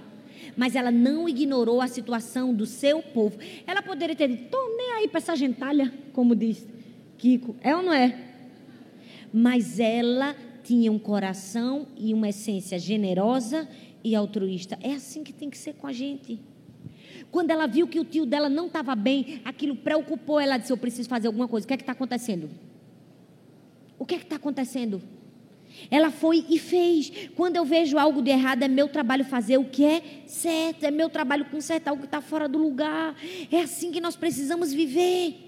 Mas 0.56 0.74
ela 0.74 0.90
não 0.90 1.28
ignorou 1.28 1.80
a 1.80 1.88
situação 1.88 2.54
do 2.54 2.66
seu 2.66 3.02
povo. 3.02 3.38
Ela 3.66 3.82
poderia 3.82 4.16
ter 4.16 4.28
dito, 4.28 4.44
estou 4.44 4.76
nem 4.76 4.92
aí 4.92 5.08
para 5.08 5.18
essa 5.18 5.36
gentalha, 5.36 5.92
como 6.12 6.34
diz 6.34 6.66
Kiko. 7.18 7.56
É 7.60 7.74
ou 7.74 7.82
não 7.82 7.92
é? 7.92 8.18
Mas 9.32 9.78
ela 9.80 10.34
tinha 10.62 10.90
um 10.90 10.98
coração 10.98 11.86
e 11.96 12.12
uma 12.12 12.28
essência 12.28 12.78
generosa 12.78 13.68
e 14.02 14.14
altruísta. 14.14 14.78
É 14.82 14.92
assim 14.92 15.22
que 15.24 15.32
tem 15.32 15.50
que 15.50 15.58
ser 15.58 15.74
com 15.74 15.86
a 15.86 15.92
gente. 15.92 16.40
Quando 17.30 17.50
ela 17.50 17.66
viu 17.66 17.88
que 17.88 17.98
o 17.98 18.04
tio 18.04 18.26
dela 18.26 18.48
não 18.48 18.66
estava 18.66 18.94
bem, 18.94 19.40
aquilo 19.44 19.74
preocupou 19.74 20.38
ela. 20.38 20.56
Disse: 20.56 20.72
Eu 20.72 20.76
preciso 20.76 21.08
fazer 21.08 21.26
alguma 21.26 21.48
coisa. 21.48 21.64
O 21.64 21.68
que 21.68 21.74
é 21.74 21.76
que 21.76 21.82
está 21.82 21.92
acontecendo? 21.92 22.50
O 23.98 24.04
que 24.04 24.14
é 24.14 24.18
que 24.18 24.24
está 24.24 24.36
acontecendo? 24.36 25.02
Ela 25.90 26.10
foi 26.10 26.44
e 26.48 26.58
fez. 26.58 27.10
Quando 27.34 27.56
eu 27.56 27.64
vejo 27.64 27.98
algo 27.98 28.22
de 28.22 28.30
errado, 28.30 28.62
é 28.62 28.68
meu 28.68 28.88
trabalho 28.88 29.24
fazer 29.24 29.58
o 29.58 29.64
que 29.64 29.84
é 29.84 30.02
certo, 30.26 30.84
é 30.84 30.90
meu 30.90 31.08
trabalho 31.08 31.44
consertar 31.46 31.92
o 31.92 31.98
que 31.98 32.04
está 32.04 32.20
fora 32.20 32.48
do 32.48 32.58
lugar. 32.58 33.16
É 33.50 33.60
assim 33.60 33.90
que 33.90 34.00
nós 34.00 34.16
precisamos 34.16 34.72
viver. 34.72 35.44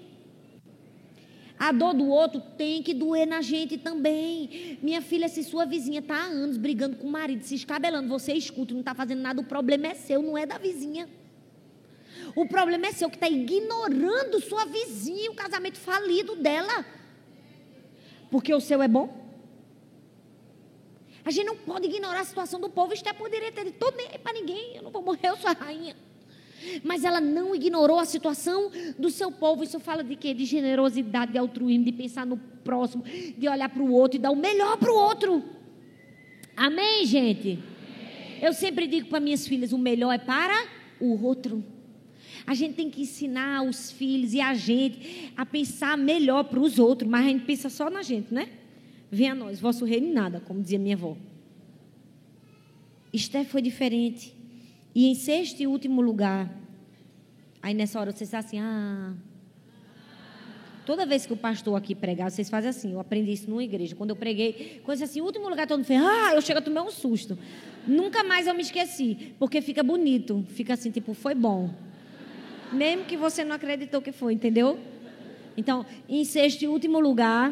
A 1.59 1.71
dor 1.71 1.95
do 1.95 2.07
outro 2.07 2.39
tem 2.55 2.83
que 2.83 2.93
doer 2.93 3.25
na 3.25 3.41
gente 3.41 3.77
também. 3.77 4.77
Minha 4.81 5.01
filha, 5.01 5.27
se 5.27 5.43
sua 5.43 5.65
vizinha 5.65 5.99
está 5.99 6.15
há 6.15 6.25
anos 6.25 6.55
brigando 6.55 6.97
com 6.97 7.07
o 7.07 7.11
marido, 7.11 7.43
se 7.43 7.55
escabelando, 7.55 8.07
você 8.07 8.33
escuta, 8.33 8.73
não 8.73 8.81
está 8.81 8.93
fazendo 8.93 9.21
nada, 9.21 9.41
o 9.41 9.43
problema 9.43 9.87
é 9.87 9.95
seu, 9.95 10.21
não 10.21 10.37
é 10.37 10.45
da 10.45 10.59
vizinha. 10.59 11.09
O 12.35 12.45
problema 12.45 12.87
é 12.87 12.91
seu 12.91 13.09
que 13.09 13.15
está 13.15 13.27
ignorando 13.27 14.39
sua 14.39 14.65
vizinha, 14.65 15.31
o 15.31 15.35
casamento 15.35 15.79
falido 15.79 16.35
dela. 16.35 16.85
Porque 18.29 18.53
o 18.53 18.59
seu 18.59 18.83
é 18.83 18.87
bom? 18.87 19.26
A 21.27 21.29
gente 21.29 21.45
não 21.45 21.57
pode 21.57 21.85
ignorar 21.87 22.21
a 22.21 22.23
situação 22.23 22.57
do 22.57 22.69
povo. 22.69 22.93
Esther 22.93 23.13
poderia 23.13 23.51
ter 23.51 23.65
dito, 23.65 23.93
nem 23.97 24.07
para 24.17 24.31
ninguém, 24.31 24.77
eu 24.77 24.81
não 24.81 24.89
vou 24.89 25.01
morrer, 25.01 25.27
eu 25.27 25.35
sou 25.35 25.49
a 25.49 25.53
rainha. 25.53 25.93
Mas 26.85 27.03
ela 27.03 27.19
não 27.19 27.53
ignorou 27.53 27.99
a 27.99 28.05
situação 28.05 28.71
do 28.97 29.09
seu 29.09 29.29
povo. 29.29 29.61
Isso 29.61 29.77
fala 29.77 30.05
de 30.05 30.15
quê? 30.15 30.33
De 30.33 30.45
generosidade, 30.45 31.33
de 31.33 31.37
altruísmo, 31.37 31.83
de 31.83 31.91
pensar 31.91 32.25
no 32.25 32.37
próximo, 32.37 33.03
de 33.37 33.45
olhar 33.45 33.67
para 33.67 33.83
o 33.83 33.91
outro 33.91 34.17
e 34.17 34.21
dar 34.21 34.31
o 34.31 34.37
melhor 34.37 34.77
para 34.77 34.89
o 34.89 34.95
outro. 34.95 35.43
Amém, 36.55 37.05
gente? 37.05 37.59
Eu 38.41 38.53
sempre 38.53 38.87
digo 38.87 39.09
para 39.09 39.19
minhas 39.19 39.45
filhas: 39.45 39.73
o 39.73 39.77
melhor 39.77 40.13
é 40.13 40.17
para 40.17 40.55
o 40.97 41.21
outro. 41.25 41.61
A 42.45 42.53
gente 42.53 42.75
tem 42.75 42.89
que 42.89 43.01
ensinar 43.01 43.63
os 43.63 43.91
filhos 43.91 44.33
e 44.33 44.39
a 44.39 44.53
gente 44.53 45.33
a 45.35 45.45
pensar 45.45 45.97
melhor 45.97 46.45
para 46.45 46.61
os 46.61 46.79
outros, 46.79 47.09
mas 47.11 47.25
a 47.25 47.27
gente 47.27 47.43
pensa 47.43 47.67
só 47.67 47.89
na 47.89 48.01
gente, 48.01 48.33
né? 48.33 48.47
Venha 49.11 49.31
a 49.31 49.35
nós, 49.35 49.59
vosso 49.59 49.85
reino 49.85 50.13
nada, 50.13 50.39
como 50.39 50.61
dizia 50.61 50.77
minha 50.77 50.95
avó. 50.95 51.15
Esté 53.13 53.43
foi 53.43 53.61
diferente. 53.61 54.33
E 54.93 55.05
em 55.07 55.15
sexto 55.15 55.61
e 55.61 55.67
último 55.67 56.01
lugar, 56.01 56.51
aí 57.61 57.73
nessa 57.73 57.99
hora 57.99 58.11
vocês 58.11 58.33
assim, 58.33 58.59
ah. 58.59 59.13
Toda 60.85 61.05
vez 61.05 61.25
que 61.25 61.33
o 61.33 61.37
pastor 61.37 61.75
aqui 61.75 61.93
pregar, 61.93 62.31
vocês 62.31 62.49
fazem 62.49 62.69
assim. 62.69 62.93
Eu 62.93 62.99
aprendi 62.99 63.31
isso 63.31 63.49
numa 63.49 63.63
igreja. 63.63 63.95
Quando 63.95 64.11
eu 64.11 64.15
preguei, 64.15 64.81
coisa 64.83 65.03
assim, 65.03 65.19
último 65.19 65.49
lugar, 65.49 65.67
todo 65.67 65.79
mundo 65.79 65.85
fez, 65.85 66.01
ah, 66.01 66.33
eu 66.33 66.41
chego 66.41 66.59
a 66.59 66.61
tomar 66.61 66.83
um 66.83 66.91
susto. 66.91 67.37
Nunca 67.85 68.23
mais 68.23 68.47
eu 68.47 68.53
me 68.53 68.61
esqueci, 68.61 69.33
porque 69.37 69.61
fica 69.61 69.83
bonito. 69.83 70.45
Fica 70.49 70.75
assim, 70.75 70.89
tipo, 70.89 71.13
foi 71.13 71.35
bom. 71.35 71.73
Mesmo 72.71 73.05
que 73.05 73.17
você 73.17 73.43
não 73.43 73.55
acreditou 73.55 74.01
que 74.01 74.11
foi, 74.11 74.33
entendeu? 74.33 74.79
Então, 75.57 75.85
em 76.07 76.23
sexto 76.23 76.61
e 76.61 76.67
último 76.67 76.99
lugar, 76.99 77.51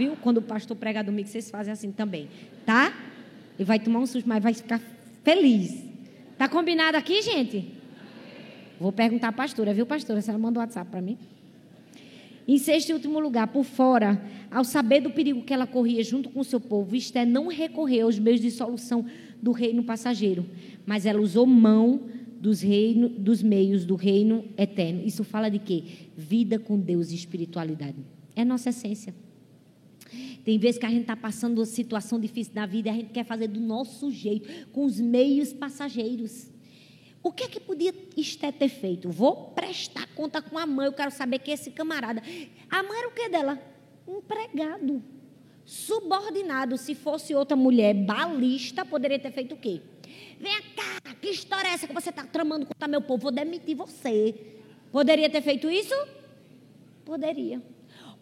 viu? 0.00 0.16
Quando 0.16 0.38
o 0.38 0.42
pastor 0.42 0.76
prega 0.76 1.04
domingo, 1.04 1.28
vocês 1.28 1.50
fazem 1.50 1.72
assim 1.72 1.92
também, 1.92 2.26
tá? 2.64 2.92
E 3.58 3.64
vai 3.64 3.78
tomar 3.78 3.98
um 3.98 4.06
susto, 4.06 4.26
mas 4.26 4.42
vai 4.42 4.54
ficar 4.54 4.80
feliz. 5.22 5.84
Tá 6.38 6.48
combinado 6.48 6.96
aqui, 6.96 7.20
gente? 7.20 7.74
Vou 8.80 8.90
perguntar 8.90 9.28
à 9.28 9.32
pastora, 9.32 9.74
viu, 9.74 9.84
pastora? 9.84 10.22
Se 10.22 10.30
ela 10.30 10.38
manda 10.38 10.58
o 10.58 10.62
WhatsApp 10.62 10.90
para 10.90 11.02
mim. 11.02 11.18
Em 12.48 12.56
sexto 12.56 12.88
e 12.88 12.92
último 12.94 13.20
lugar, 13.20 13.48
por 13.48 13.62
fora, 13.62 14.20
ao 14.50 14.64
saber 14.64 15.02
do 15.02 15.10
perigo 15.10 15.42
que 15.42 15.52
ela 15.52 15.66
corria 15.66 16.02
junto 16.02 16.30
com 16.30 16.40
o 16.40 16.44
seu 16.44 16.58
povo, 16.58 16.96
Esté 16.96 17.26
não 17.26 17.48
recorreu 17.48 18.06
aos 18.06 18.18
meios 18.18 18.40
de 18.40 18.50
solução 18.50 19.04
do 19.42 19.52
reino 19.52 19.84
passageiro, 19.84 20.46
mas 20.86 21.04
ela 21.04 21.20
usou 21.20 21.46
mão 21.46 22.00
dos, 22.40 22.62
reino, 22.62 23.06
dos 23.10 23.42
meios 23.42 23.84
do 23.84 23.96
reino 23.96 24.46
eterno. 24.56 25.02
Isso 25.04 25.22
fala 25.22 25.50
de 25.50 25.58
quê? 25.58 25.84
Vida 26.16 26.58
com 26.58 26.80
Deus 26.80 27.10
e 27.10 27.14
espiritualidade. 27.14 27.98
É 28.34 28.46
nossa 28.46 28.70
essência. 28.70 29.14
Tem 30.44 30.58
vezes 30.58 30.78
que 30.78 30.86
a 30.86 30.90
gente 30.90 31.02
está 31.02 31.16
passando 31.16 31.58
uma 31.58 31.66
situação 31.66 32.18
difícil 32.18 32.54
na 32.54 32.66
vida 32.66 32.88
e 32.88 32.90
a 32.90 32.94
gente 32.94 33.10
quer 33.10 33.24
fazer 33.24 33.48
do 33.48 33.60
nosso 33.60 34.10
jeito, 34.10 34.68
com 34.72 34.84
os 34.84 35.00
meios 35.00 35.52
passageiros. 35.52 36.50
O 37.22 37.30
que 37.30 37.44
é 37.44 37.48
que 37.48 37.60
podia 37.60 37.94
Esté 38.16 38.50
ter 38.50 38.68
feito? 38.68 39.10
Vou 39.10 39.50
prestar 39.50 40.06
conta 40.14 40.40
com 40.40 40.58
a 40.58 40.66
mãe, 40.66 40.86
eu 40.86 40.92
quero 40.92 41.10
saber 41.10 41.38
que 41.38 41.50
esse 41.50 41.70
camarada. 41.70 42.22
A 42.70 42.82
mãe 42.82 42.98
era 42.98 43.08
o 43.08 43.12
que 43.12 43.28
dela? 43.28 43.58
Empregado. 44.08 45.02
Subordinado. 45.64 46.76
Se 46.78 46.94
fosse 46.94 47.34
outra 47.34 47.56
mulher 47.56 47.94
balista, 47.94 48.84
poderia 48.84 49.18
ter 49.18 49.30
feito 49.32 49.54
o 49.54 49.58
quê? 49.58 49.80
Vem 50.38 50.62
cá, 50.74 51.14
que 51.20 51.28
história 51.28 51.68
é 51.68 51.72
essa 51.72 51.86
que 51.86 51.92
você 51.92 52.08
está 52.08 52.24
tramando 52.24 52.66
contra 52.66 52.88
meu 52.88 53.02
povo? 53.02 53.24
Vou 53.24 53.30
demitir 53.30 53.76
você. 53.76 54.34
Poderia 54.90 55.28
ter 55.28 55.42
feito 55.42 55.70
isso? 55.70 55.94
Poderia. 57.04 57.62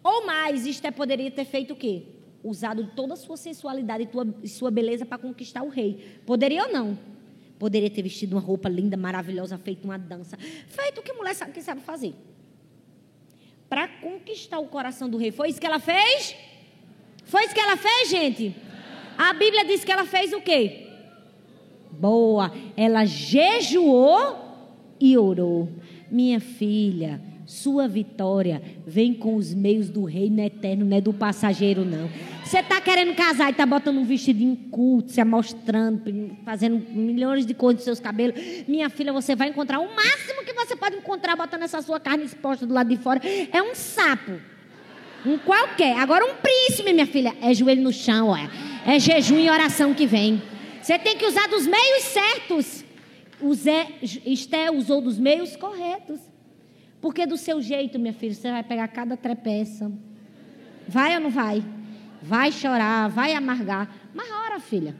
Ou 0.03 0.25
mais, 0.25 0.65
Esther 0.65 0.93
poderia 0.93 1.29
ter 1.29 1.45
feito 1.45 1.73
o 1.73 1.75
quê? 1.75 2.03
Usado 2.43 2.91
toda 2.95 3.13
a 3.13 3.17
sua 3.17 3.35
sensualidade 3.35 4.03
e, 4.03 4.07
tua, 4.07 4.35
e 4.41 4.47
sua 4.47 4.71
beleza 4.71 5.05
para 5.05 5.17
conquistar 5.17 5.63
o 5.63 5.69
rei. 5.69 6.19
Poderia 6.25 6.65
ou 6.65 6.71
não? 6.71 6.97
Poderia 7.57 7.89
ter 7.89 8.01
vestido 8.01 8.35
uma 8.35 8.41
roupa 8.41 8.69
linda, 8.69 8.95
maravilhosa, 8.95 9.57
feito 9.57 9.83
uma 9.83 9.97
dança. 9.97 10.37
Feito 10.37 11.01
o 11.01 11.03
que 11.03 11.11
mulher 11.11 11.35
sabe 11.35 11.51
que 11.51 11.61
sabe 11.61 11.81
fazer. 11.81 12.15
Para 13.67 13.87
conquistar 13.87 14.59
o 14.59 14.67
coração 14.67 15.09
do 15.09 15.17
rei. 15.17 15.31
Foi 15.31 15.49
isso 15.49 15.59
que 15.59 15.67
ela 15.67 15.79
fez? 15.79 16.35
Foi 17.25 17.43
isso 17.43 17.53
que 17.53 17.59
ela 17.59 17.75
fez, 17.75 18.09
gente? 18.09 18.55
A 19.17 19.33
Bíblia 19.33 19.65
diz 19.65 19.83
que 19.83 19.91
ela 19.91 20.05
fez 20.05 20.31
o 20.31 20.39
quê? 20.39 20.87
Boa. 21.91 22.53
Ela 22.77 23.03
jejuou 23.03 24.49
e 24.99 25.17
orou. 25.17 25.69
Minha 26.09 26.39
filha, 26.39 27.21
sua 27.49 27.87
vitória 27.87 28.61
vem 28.85 29.11
com 29.11 29.35
os 29.35 29.55
meios 29.55 29.89
do 29.89 30.03
reino 30.03 30.39
eterno, 30.39 30.85
não 30.85 30.95
é 30.95 31.01
do 31.01 31.11
passageiro, 31.11 31.83
não. 31.83 32.07
Você 32.45 32.59
está 32.59 32.79
querendo 32.79 33.15
casar 33.15 33.47
e 33.47 33.51
está 33.51 33.65
botando 33.65 33.97
um 33.97 34.05
vestidinho 34.05 34.55
culto, 34.69 35.11
se 35.11 35.19
amostrando, 35.19 36.37
fazendo 36.45 36.77
milhões 36.91 37.47
de 37.47 37.55
cores 37.55 37.77
nos 37.77 37.85
seus 37.85 37.99
cabelos. 37.99 38.39
Minha 38.67 38.87
filha, 38.87 39.11
você 39.11 39.35
vai 39.35 39.49
encontrar 39.49 39.79
o 39.79 39.95
máximo 39.95 40.45
que 40.45 40.53
você 40.53 40.75
pode 40.75 40.97
encontrar 40.97 41.35
botando 41.35 41.63
essa 41.63 41.81
sua 41.81 41.99
carne 41.99 42.23
exposta 42.23 42.67
do 42.67 42.73
lado 42.73 42.87
de 42.87 42.97
fora. 42.97 43.19
É 43.51 43.63
um 43.63 43.73
sapo. 43.73 44.39
Um 45.25 45.39
qualquer. 45.39 45.97
Agora 45.97 46.23
um 46.23 46.35
príncipe, 46.35 46.93
minha 46.93 47.07
filha. 47.07 47.35
É 47.41 47.51
joelho 47.51 47.81
no 47.81 47.91
chão, 47.91 48.27
olha. 48.27 48.47
É 48.85 48.99
jejum 48.99 49.39
e 49.39 49.49
oração 49.49 49.95
que 49.95 50.05
vem. 50.05 50.39
Você 50.83 50.99
tem 50.99 51.17
que 51.17 51.25
usar 51.25 51.47
dos 51.47 51.65
meios 51.65 52.03
certos. 52.03 52.85
O 53.41 53.53
Esté 54.23 54.69
usou 54.69 55.01
dos 55.01 55.17
meios 55.17 55.55
corretos. 55.55 56.19
Porque 57.01 57.25
do 57.25 57.37
seu 57.37 57.61
jeito, 57.61 57.97
minha 57.97 58.13
filha, 58.13 58.33
você 58.33 58.51
vai 58.51 58.63
pegar 58.63 58.87
cada 58.89 59.15
trepeça. 59.15 59.91
Vai 60.87 61.15
ou 61.15 61.21
não 61.21 61.29
vai? 61.29 61.63
Vai 62.21 62.51
chorar, 62.51 63.07
vai 63.09 63.33
amargar. 63.33 63.89
Mas 64.13 64.29
ora, 64.31 64.59
filha. 64.59 64.95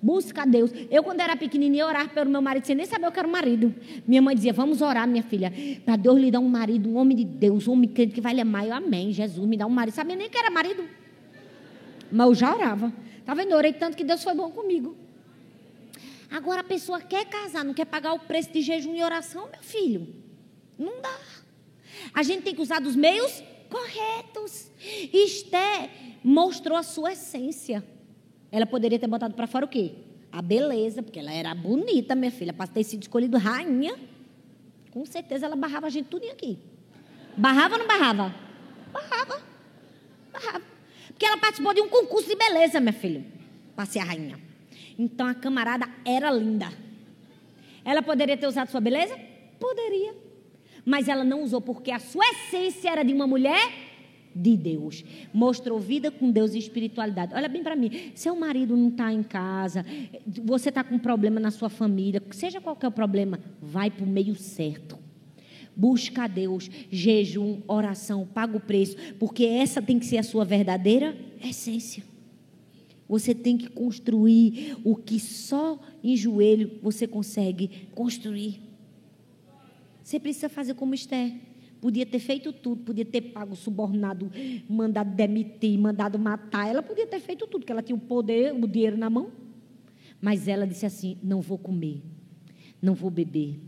Busca 0.00 0.42
a 0.42 0.44
Deus. 0.44 0.72
Eu, 0.90 1.02
quando 1.02 1.20
era 1.20 1.36
pequenininha, 1.36 1.86
orar 1.86 2.08
pelo 2.10 2.28
meu 2.28 2.42
marido, 2.42 2.66
sem 2.66 2.74
nem 2.74 2.86
saber 2.86 3.06
o 3.06 3.12
que 3.12 3.18
era 3.18 3.28
um 3.28 3.30
marido. 3.30 3.72
Minha 4.06 4.20
mãe 4.20 4.34
dizia: 4.34 4.52
Vamos 4.52 4.82
orar, 4.82 5.06
minha 5.06 5.22
filha, 5.22 5.52
para 5.84 5.94
Deus 5.94 6.18
lhe 6.18 6.30
dar 6.30 6.40
um 6.40 6.48
marido, 6.48 6.88
um 6.88 6.96
homem 6.96 7.16
de 7.16 7.24
Deus, 7.24 7.68
um 7.68 7.72
homem 7.72 7.88
crente 7.88 8.12
que 8.12 8.20
vai 8.20 8.34
lhe 8.34 8.40
amar. 8.40 8.66
Eu, 8.66 8.74
amém. 8.74 9.12
Jesus 9.12 9.46
me 9.46 9.56
dá 9.56 9.64
um 9.64 9.70
marido. 9.70 9.94
Sabia 9.94 10.16
nem 10.16 10.28
que 10.28 10.36
era 10.36 10.50
marido. 10.50 10.84
Mas 12.10 12.26
eu 12.26 12.34
já 12.34 12.54
orava. 12.54 12.92
Está 13.18 13.32
vendo? 13.34 13.54
Orei 13.54 13.72
tanto 13.72 13.96
que 13.96 14.02
Deus 14.02 14.22
foi 14.22 14.34
bom 14.34 14.50
comigo. 14.50 14.96
Agora 16.30 16.62
a 16.62 16.64
pessoa 16.64 17.00
quer 17.00 17.24
casar, 17.26 17.64
não 17.64 17.74
quer 17.74 17.84
pagar 17.84 18.12
o 18.14 18.18
preço 18.18 18.52
de 18.52 18.60
jejum 18.60 18.94
e 18.94 19.04
oração, 19.04 19.48
meu 19.52 19.62
filho. 19.62 20.21
Não 20.82 21.00
dá. 21.00 21.18
A 22.12 22.22
gente 22.22 22.42
tem 22.42 22.54
que 22.54 22.60
usar 22.60 22.80
dos 22.80 22.96
meios 22.96 23.42
corretos. 23.68 24.70
Esté 25.12 25.90
mostrou 26.22 26.76
a 26.76 26.82
sua 26.82 27.12
essência. 27.12 27.84
Ela 28.50 28.66
poderia 28.66 28.98
ter 28.98 29.06
botado 29.06 29.34
para 29.34 29.46
fora 29.46 29.64
o 29.64 29.68
quê? 29.68 29.92
a 30.32 30.40
beleza, 30.40 31.02
porque 31.02 31.18
ela 31.18 31.30
era 31.30 31.54
bonita, 31.54 32.14
minha 32.14 32.30
filha, 32.30 32.54
para 32.54 32.66
ter 32.66 32.82
sido 32.82 33.02
escolhida 33.02 33.36
rainha. 33.36 33.94
Com 34.90 35.04
certeza 35.04 35.44
ela 35.44 35.54
barrava 35.54 35.86
a 35.86 35.90
gente 35.90 36.06
tudo 36.08 36.24
aqui. 36.30 36.58
Barrava 37.36 37.74
ou 37.74 37.80
não 37.80 37.86
barrava? 37.86 38.34
Barrava. 38.90 39.42
Barrava. 40.32 40.64
Porque 41.08 41.26
ela 41.26 41.36
participou 41.36 41.74
de 41.74 41.82
um 41.82 41.88
concurso 41.88 42.28
de 42.28 42.34
beleza, 42.34 42.80
minha 42.80 42.92
filha, 42.94 43.24
para 43.76 43.84
ser 43.84 43.98
a 43.98 44.04
rainha. 44.04 44.40
Então 44.98 45.26
a 45.26 45.34
camarada 45.34 45.86
era 46.04 46.30
linda. 46.30 46.72
Ela 47.84 48.02
poderia 48.02 48.36
ter 48.36 48.46
usado 48.46 48.70
sua 48.70 48.80
beleza? 48.80 49.18
Poderia. 49.60 50.14
Mas 50.84 51.08
ela 51.08 51.24
não 51.24 51.42
usou 51.42 51.60
porque 51.60 51.90
a 51.90 51.98
sua 51.98 52.24
essência 52.30 52.90
era 52.90 53.02
de 53.02 53.12
uma 53.12 53.26
mulher 53.26 53.92
de 54.34 54.56
Deus. 54.56 55.04
Mostrou 55.32 55.78
vida 55.78 56.10
com 56.10 56.30
Deus 56.30 56.54
e 56.54 56.58
espiritualidade. 56.58 57.34
Olha 57.34 57.48
bem 57.48 57.62
para 57.62 57.76
mim. 57.76 58.12
Seu 58.14 58.34
marido 58.34 58.76
não 58.76 58.88
está 58.88 59.12
em 59.12 59.22
casa, 59.22 59.84
você 60.44 60.70
está 60.70 60.82
com 60.82 60.96
um 60.96 60.98
problema 60.98 61.38
na 61.38 61.50
sua 61.50 61.68
família, 61.68 62.22
seja 62.30 62.60
qualquer 62.60 62.90
problema, 62.90 63.38
vai 63.60 63.90
para 63.90 64.04
o 64.04 64.08
meio 64.08 64.34
certo. 64.34 64.98
Busca 65.74 66.24
a 66.24 66.26
Deus, 66.26 66.70
jejum, 66.90 67.60
oração, 67.66 68.26
paga 68.26 68.56
o 68.56 68.60
preço, 68.60 68.96
porque 69.18 69.44
essa 69.44 69.80
tem 69.80 69.98
que 69.98 70.04
ser 70.04 70.18
a 70.18 70.22
sua 70.22 70.44
verdadeira 70.44 71.16
essência. 71.42 72.02
Você 73.08 73.34
tem 73.34 73.56
que 73.56 73.68
construir 73.68 74.76
o 74.84 74.96
que 74.96 75.18
só 75.18 75.78
em 76.02 76.16
joelho 76.16 76.78
você 76.82 77.06
consegue 77.06 77.88
construir. 77.94 78.71
Você 80.02 80.18
precisa 80.18 80.48
fazer 80.48 80.74
como 80.74 80.94
Esther. 80.94 81.32
Podia 81.80 82.06
ter 82.06 82.20
feito 82.20 82.52
tudo, 82.52 82.84
podia 82.84 83.04
ter 83.04 83.20
pago 83.20 83.56
subornado, 83.56 84.30
mandado 84.68 85.16
demitir, 85.16 85.76
mandado 85.78 86.16
matar. 86.16 86.68
Ela 86.68 86.80
podia 86.82 87.06
ter 87.06 87.18
feito 87.18 87.46
tudo, 87.46 87.60
porque 87.60 87.72
ela 87.72 87.82
tinha 87.82 87.96
o 87.96 88.00
poder, 88.00 88.54
o 88.54 88.68
dinheiro 88.68 88.96
na 88.96 89.10
mão. 89.10 89.32
Mas 90.20 90.46
ela 90.46 90.64
disse 90.64 90.86
assim: 90.86 91.18
não 91.22 91.40
vou 91.40 91.58
comer, 91.58 92.00
não 92.80 92.94
vou 92.94 93.10
beber, 93.10 93.58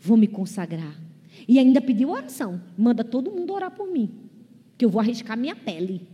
vou 0.00 0.16
me 0.16 0.26
consagrar. 0.26 0.98
E 1.46 1.58
ainda 1.58 1.80
pediu 1.80 2.10
oração. 2.10 2.60
Manda 2.76 3.04
todo 3.04 3.30
mundo 3.30 3.52
orar 3.52 3.70
por 3.70 3.86
mim, 3.86 4.10
que 4.78 4.84
eu 4.86 4.88
vou 4.88 5.00
arriscar 5.00 5.36
minha 5.36 5.54
pele. 5.54 6.08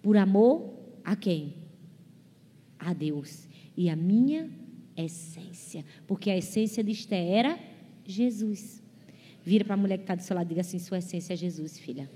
Por 0.00 0.16
amor 0.16 0.72
a 1.04 1.16
quem? 1.16 1.54
A 2.78 2.92
Deus. 2.92 3.48
E 3.76 3.90
a 3.90 3.96
minha 3.96 4.48
essência. 4.96 5.84
Porque 6.06 6.30
a 6.30 6.36
essência 6.36 6.84
de 6.84 6.92
Esther 6.92 7.26
era 7.26 7.58
Jesus. 8.04 8.85
Vira 9.46 9.64
para 9.64 9.74
a 9.74 9.76
mulher 9.76 9.96
que 9.98 10.02
está 10.02 10.16
do 10.16 10.22
seu 10.22 10.34
lado 10.34 10.46
e 10.46 10.48
diga 10.48 10.62
assim: 10.62 10.80
Sua 10.80 10.98
essência 10.98 11.32
é 11.32 11.36
Jesus, 11.36 11.78
filha. 11.78 12.10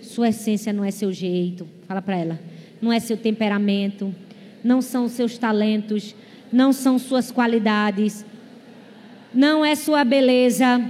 Sua 0.00 0.30
essência 0.30 0.72
não 0.72 0.82
é 0.82 0.90
seu 0.90 1.12
jeito. 1.12 1.68
Fala 1.86 2.00
para 2.00 2.16
ela. 2.16 2.40
Não 2.80 2.90
é 2.90 2.98
seu 2.98 3.18
temperamento. 3.18 4.14
Não 4.64 4.80
são 4.80 5.10
seus 5.10 5.36
talentos. 5.36 6.14
Não 6.50 6.72
são 6.72 6.98
suas 6.98 7.30
qualidades. 7.30 8.24
Não 9.34 9.62
é 9.62 9.74
sua 9.74 10.04
beleza. 10.04 10.80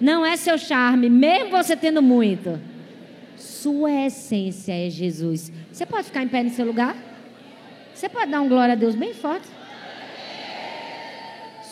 Não 0.00 0.24
é 0.24 0.34
seu 0.36 0.56
charme, 0.56 1.10
mesmo 1.10 1.50
você 1.50 1.76
tendo 1.76 2.02
muito. 2.02 2.58
Sua 3.36 4.06
essência 4.06 4.72
é 4.72 4.88
Jesus. 4.88 5.52
Você 5.70 5.84
pode 5.84 6.04
ficar 6.04 6.22
em 6.22 6.28
pé 6.28 6.42
no 6.42 6.50
seu 6.50 6.64
lugar? 6.64 6.96
Você 7.94 8.08
pode 8.08 8.30
dar 8.30 8.40
um 8.40 8.48
glória 8.48 8.72
a 8.72 8.76
Deus 8.76 8.94
bem 8.94 9.12
forte? 9.12 9.46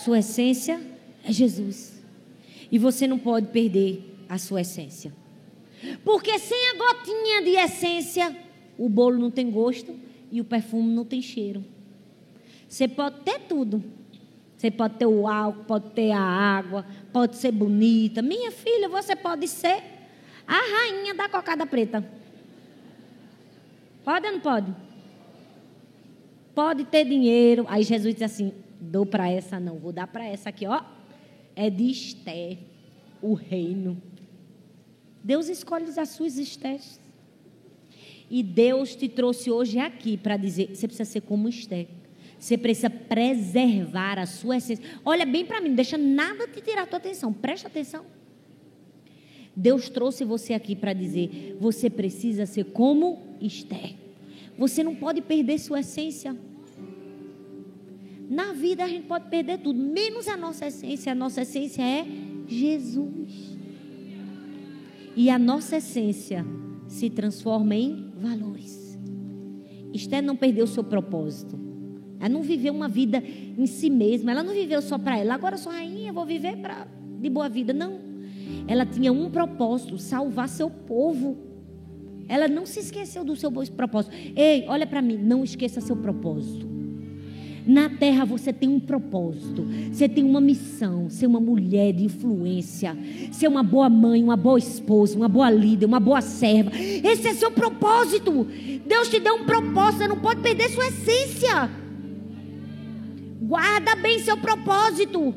Sua 0.04 0.18
essência 0.18 0.78
é 1.26 1.32
Jesus. 1.32 1.93
E 2.74 2.78
você 2.78 3.06
não 3.06 3.20
pode 3.20 3.46
perder 3.52 4.02
a 4.28 4.36
sua 4.36 4.62
essência. 4.62 5.14
Porque 6.04 6.36
sem 6.40 6.70
a 6.70 6.74
gotinha 6.76 7.40
de 7.40 7.50
essência, 7.50 8.36
o 8.76 8.88
bolo 8.88 9.16
não 9.16 9.30
tem 9.30 9.48
gosto 9.48 9.94
e 10.28 10.40
o 10.40 10.44
perfume 10.44 10.92
não 10.92 11.04
tem 11.04 11.22
cheiro. 11.22 11.64
Você 12.68 12.88
pode 12.88 13.20
ter 13.20 13.42
tudo. 13.42 13.80
Você 14.56 14.72
pode 14.72 14.94
ter 14.96 15.06
o 15.06 15.28
álcool, 15.28 15.62
pode 15.66 15.90
ter 15.90 16.10
a 16.10 16.18
água, 16.18 16.84
pode 17.12 17.36
ser 17.36 17.52
bonita. 17.52 18.20
Minha 18.20 18.50
filha, 18.50 18.88
você 18.88 19.14
pode 19.14 19.46
ser 19.46 19.80
a 20.44 20.56
rainha 20.56 21.14
da 21.14 21.28
cocada 21.28 21.64
preta. 21.64 22.04
Pode 24.04 24.26
ou 24.26 24.32
não 24.32 24.40
pode? 24.40 24.74
Pode 26.52 26.84
ter 26.86 27.04
dinheiro. 27.04 27.66
Aí 27.68 27.84
Jesus 27.84 28.14
diz 28.14 28.22
assim: 28.24 28.52
dou 28.80 29.06
para 29.06 29.30
essa, 29.30 29.60
não, 29.60 29.78
vou 29.78 29.92
dar 29.92 30.08
para 30.08 30.24
essa 30.24 30.48
aqui, 30.48 30.66
ó 30.66 30.93
é 31.56 31.70
de 31.70 31.90
Esté, 31.90 32.58
o 33.22 33.34
reino. 33.34 34.00
Deus 35.22 35.48
escolhe 35.48 35.86
as 35.98 36.08
suas 36.10 36.36
Estés. 36.36 37.00
E 38.30 38.42
Deus 38.42 38.94
te 38.96 39.08
trouxe 39.08 39.50
hoje 39.50 39.78
aqui 39.78 40.16
para 40.16 40.36
dizer: 40.36 40.74
você 40.74 40.86
precisa 40.86 41.04
ser 41.10 41.20
como 41.22 41.48
Esté. 41.48 41.86
Você 42.38 42.58
precisa 42.58 42.90
preservar 42.90 44.18
a 44.18 44.26
sua 44.26 44.58
essência. 44.58 44.84
Olha 45.04 45.24
bem 45.24 45.46
para 45.46 45.60
mim, 45.60 45.68
não 45.68 45.76
deixa 45.76 45.96
nada 45.96 46.46
te 46.46 46.60
tirar 46.60 46.82
a 46.82 46.86
tua 46.86 46.98
atenção. 46.98 47.32
Presta 47.32 47.68
atenção. 47.68 48.04
Deus 49.56 49.88
trouxe 49.88 50.24
você 50.24 50.52
aqui 50.52 50.76
para 50.76 50.92
dizer: 50.92 51.56
você 51.58 51.88
precisa 51.88 52.44
ser 52.44 52.64
como 52.64 53.22
Esther. 53.40 53.94
Você 54.58 54.82
não 54.82 54.94
pode 54.94 55.22
perder 55.22 55.58
sua 55.58 55.80
essência. 55.80 56.36
Na 58.34 58.52
vida 58.52 58.82
a 58.82 58.88
gente 58.88 59.06
pode 59.06 59.30
perder 59.30 59.58
tudo, 59.58 59.78
menos 59.78 60.26
a 60.26 60.36
nossa 60.36 60.66
essência. 60.66 61.12
A 61.12 61.14
nossa 61.14 61.42
essência 61.42 61.80
é 61.80 62.04
Jesus. 62.48 63.56
E 65.14 65.30
a 65.30 65.38
nossa 65.38 65.76
essência 65.76 66.44
se 66.88 67.08
transforma 67.08 67.76
em 67.76 68.10
valores. 68.16 68.98
Esther 69.92 70.20
não 70.20 70.34
perdeu 70.34 70.64
o 70.64 70.66
seu 70.66 70.82
propósito. 70.82 71.56
Ela 72.18 72.28
não 72.28 72.42
viveu 72.42 72.74
uma 72.74 72.88
vida 72.88 73.22
em 73.56 73.66
si 73.66 73.88
mesma. 73.88 74.32
Ela 74.32 74.42
não 74.42 74.52
viveu 74.52 74.82
só 74.82 74.98
para 74.98 75.16
ela. 75.16 75.34
Agora 75.34 75.56
sou 75.56 75.70
rainha, 75.70 76.12
vou 76.12 76.26
viver 76.26 76.56
pra, 76.56 76.88
de 77.20 77.30
boa 77.30 77.48
vida. 77.48 77.72
Não. 77.72 78.00
Ela 78.66 78.84
tinha 78.84 79.12
um 79.12 79.30
propósito: 79.30 79.96
salvar 79.96 80.48
seu 80.48 80.68
povo. 80.68 81.36
Ela 82.26 82.48
não 82.48 82.66
se 82.66 82.80
esqueceu 82.80 83.24
do 83.24 83.36
seu 83.36 83.52
propósito. 83.52 84.12
Ei, 84.34 84.64
olha 84.66 84.88
para 84.88 85.00
mim, 85.00 85.18
não 85.18 85.44
esqueça 85.44 85.80
seu 85.80 85.94
propósito. 85.94 86.73
Na 87.66 87.88
terra 87.88 88.26
você 88.26 88.52
tem 88.52 88.68
um 88.68 88.78
propósito, 88.78 89.66
você 89.90 90.06
tem 90.06 90.22
uma 90.22 90.40
missão, 90.40 91.08
ser 91.08 91.26
uma 91.26 91.40
mulher 91.40 91.94
de 91.94 92.04
influência, 92.04 92.96
ser 93.32 93.48
uma 93.48 93.62
boa 93.62 93.88
mãe, 93.88 94.22
uma 94.22 94.36
boa 94.36 94.58
esposa, 94.58 95.16
uma 95.16 95.28
boa 95.28 95.50
líder, 95.50 95.86
uma 95.86 96.00
boa 96.00 96.20
serva. 96.20 96.70
Esse 96.74 97.28
é 97.28 97.34
seu 97.34 97.50
propósito. 97.50 98.46
Deus 98.86 99.08
te 99.08 99.18
deu 99.18 99.36
um 99.36 99.44
propósito, 99.44 99.98
você 99.98 100.08
não 100.08 100.18
pode 100.18 100.42
perder 100.42 100.68
sua 100.68 100.88
essência. 100.88 101.70
Guarda 103.40 103.96
bem 103.96 104.18
seu 104.18 104.36
propósito. 104.36 105.34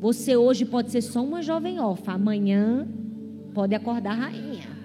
Você 0.00 0.34
hoje 0.34 0.64
pode 0.64 0.90
ser 0.90 1.02
só 1.02 1.22
uma 1.22 1.42
jovem 1.42 1.78
órfã, 1.78 2.12
amanhã 2.12 2.88
pode 3.52 3.74
acordar 3.74 4.14
rainha. 4.14 4.78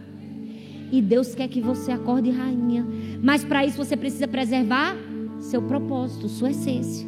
E 0.91 1.02
Deus 1.02 1.34
quer 1.34 1.47
que 1.47 1.62
você 1.62 1.91
acorde 1.91 2.30
rainha. 2.32 2.86
Mas 3.21 3.45
para 3.45 3.65
isso 3.65 3.78
você 3.78 3.95
precisa 3.95 4.28
preservar 4.28 4.95
seu 5.43 5.62
propósito, 5.62 6.29
sua 6.29 6.51
essência. 6.51 7.08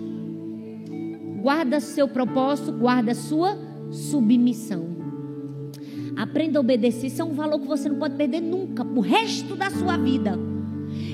Guarda 1.42 1.80
seu 1.80 2.08
propósito, 2.08 2.72
guarda 2.72 3.14
sua 3.14 3.58
submissão. 3.92 4.96
Aprenda 6.16 6.60
a 6.60 6.62
obedecer. 6.62 7.08
Isso 7.08 7.22
é 7.22 7.26
um 7.26 7.34
valor 7.34 7.60
que 7.60 7.68
você 7.68 7.90
não 7.90 7.98
pode 7.98 8.16
perder 8.16 8.42
nunca, 8.42 8.84
o 8.84 9.00
resto 9.00 9.56
da 9.56 9.70
sua 9.70 9.98
vida. 9.98 10.38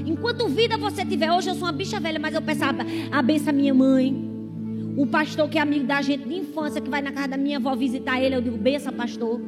Enquanto 0.05 0.47
vida 0.47 0.77
você 0.77 1.05
tiver, 1.05 1.31
hoje 1.31 1.49
eu 1.49 1.55
sou 1.55 1.65
uma 1.65 1.71
bicha 1.71 1.99
velha, 1.99 2.19
mas 2.19 2.33
eu 2.33 2.41
peço 2.41 2.63
a, 2.63 2.73
a 3.11 3.21
benção 3.21 3.49
à 3.49 3.53
minha 3.53 3.73
mãe. 3.73 4.29
O 4.97 5.07
pastor 5.07 5.47
que 5.47 5.57
é 5.57 5.61
amigo 5.61 5.85
da 5.85 6.01
gente 6.01 6.27
de 6.27 6.35
infância, 6.35 6.81
que 6.81 6.89
vai 6.89 7.01
na 7.01 7.11
casa 7.11 7.29
da 7.29 7.37
minha 7.37 7.57
avó 7.57 7.75
visitar 7.75 8.21
ele, 8.21 8.35
eu 8.35 8.41
digo, 8.41 8.57
benção, 8.57 8.93
pastor. 8.93 9.39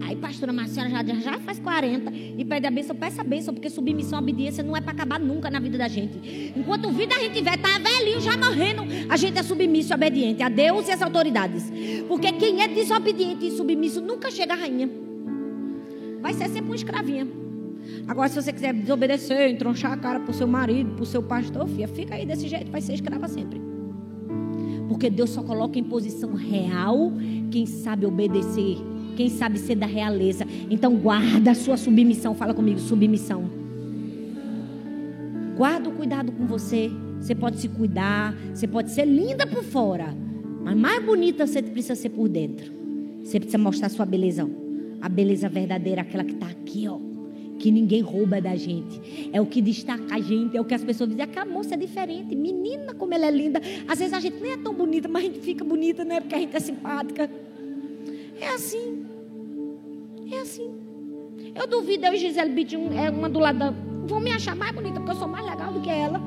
Aí, 0.00 0.16
pastora 0.16 0.52
Marcela 0.52 0.88
já, 0.88 1.02
já 1.02 1.38
faz 1.40 1.58
40 1.58 2.12
e 2.14 2.44
pede 2.44 2.66
a 2.66 2.70
bênção, 2.70 2.94
peça 2.94 3.20
a 3.20 3.24
bênção, 3.24 3.52
porque 3.52 3.68
submissão, 3.68 4.18
obediência 4.18 4.62
não 4.62 4.76
é 4.76 4.80
para 4.80 4.92
acabar 4.92 5.18
nunca 5.18 5.50
na 5.50 5.60
vida 5.60 5.76
da 5.76 5.88
gente. 5.88 6.52
Enquanto 6.56 6.90
vida 6.90 7.14
a 7.14 7.18
gente 7.18 7.34
tiver, 7.34 7.56
tá 7.58 7.78
velhinho, 7.78 8.20
já 8.20 8.36
morrendo, 8.36 8.82
a 9.08 9.16
gente 9.16 9.38
é 9.38 9.42
submisso 9.42 9.92
e 9.92 9.94
obediente 9.94 10.42
a 10.42 10.48
Deus 10.48 10.88
e 10.88 10.92
às 10.92 11.02
autoridades. 11.02 11.72
Porque 12.06 12.32
quem 12.32 12.62
é 12.62 12.68
desobediente 12.68 13.46
e 13.46 13.50
submisso 13.50 14.00
nunca 14.00 14.30
chega 14.30 14.54
à 14.54 14.56
rainha. 14.56 14.88
Vai 16.20 16.32
ser 16.32 16.48
sempre 16.48 16.66
uma 16.70 16.76
escravinha. 16.76 17.26
Agora, 18.06 18.28
se 18.28 18.40
você 18.40 18.52
quiser 18.52 18.74
desobedecer, 18.74 19.50
entronchar 19.50 19.92
a 19.92 19.96
cara 19.96 20.20
pro 20.20 20.32
seu 20.32 20.46
marido, 20.46 20.94
pro 20.94 21.06
seu 21.06 21.22
pastor, 21.22 21.66
filha, 21.68 21.88
fica 21.88 22.14
aí 22.14 22.26
desse 22.26 22.48
jeito, 22.48 22.70
vai 22.70 22.80
ser 22.80 22.94
escrava 22.94 23.28
sempre. 23.28 23.60
Porque 24.88 25.10
Deus 25.10 25.30
só 25.30 25.42
coloca 25.42 25.78
em 25.78 25.84
posição 25.84 26.34
real 26.34 27.12
quem 27.50 27.66
sabe 27.66 28.06
obedecer 28.06 28.78
quem 29.18 29.28
sabe 29.28 29.58
ser 29.58 29.74
da 29.74 29.84
realeza. 29.84 30.46
Então 30.70 30.94
guarda 30.94 31.50
a 31.50 31.54
sua 31.54 31.76
submissão. 31.76 32.36
Fala 32.36 32.54
comigo, 32.54 32.78
submissão. 32.78 33.50
Guarda 35.56 35.88
o 35.88 35.92
cuidado 35.92 36.30
com 36.30 36.46
você. 36.46 36.88
Você 37.20 37.34
pode 37.34 37.58
se 37.58 37.68
cuidar, 37.68 38.32
você 38.54 38.68
pode 38.68 38.92
ser 38.92 39.04
linda 39.04 39.44
por 39.44 39.64
fora, 39.64 40.14
mas 40.62 40.76
mais 40.76 41.04
bonita 41.04 41.48
você 41.48 41.60
precisa 41.60 41.96
ser 41.96 42.10
por 42.10 42.28
dentro. 42.28 42.72
Você 43.24 43.40
precisa 43.40 43.58
mostrar 43.58 43.88
sua 43.88 44.06
beleza, 44.06 44.48
a 45.00 45.08
beleza 45.08 45.48
verdadeira, 45.48 46.02
aquela 46.02 46.22
que 46.22 46.34
está 46.34 46.46
aqui, 46.46 46.86
ó, 46.86 47.00
que 47.58 47.72
ninguém 47.72 48.00
rouba 48.00 48.40
da 48.40 48.54
gente. 48.54 49.28
É 49.32 49.40
o 49.40 49.46
que 49.46 49.60
destaca 49.60 50.14
a 50.14 50.20
gente, 50.20 50.56
é 50.56 50.60
o 50.60 50.64
que 50.64 50.74
as 50.74 50.84
pessoas 50.84 51.10
dizem. 51.10 51.24
Aquela 51.24 51.44
moça 51.44 51.74
é 51.74 51.76
diferente, 51.76 52.36
menina 52.36 52.94
como 52.94 53.12
ela 53.12 53.26
é 53.26 53.32
linda. 53.32 53.60
Às 53.88 53.98
vezes 53.98 54.14
a 54.14 54.20
gente 54.20 54.40
nem 54.40 54.52
é 54.52 54.56
tão 54.58 54.72
bonita, 54.72 55.08
mas 55.08 55.24
a 55.24 55.26
gente 55.26 55.40
fica 55.40 55.64
bonita, 55.64 56.04
né? 56.04 56.20
Porque 56.20 56.36
a 56.36 56.38
gente 56.38 56.56
é 56.56 56.60
simpática. 56.60 57.28
É 58.40 58.54
assim. 58.54 58.97
Assim. 60.48 60.70
Eu 61.54 61.66
duvido 61.66 62.06
eu 62.06 62.14
e 62.14 62.16
Gisele 62.16 62.50
Bittin, 62.50 62.88
é 62.96 63.10
uma 63.10 63.28
do 63.28 63.38
lado 63.38 63.58
da. 63.58 63.70
Vão 64.06 64.18
me 64.18 64.32
achar 64.32 64.56
mais 64.56 64.72
bonita, 64.72 64.98
porque 64.98 65.12
eu 65.12 65.16
sou 65.16 65.28
mais 65.28 65.44
legal 65.44 65.70
do 65.70 65.80
que 65.80 65.90
ela. 65.90 66.18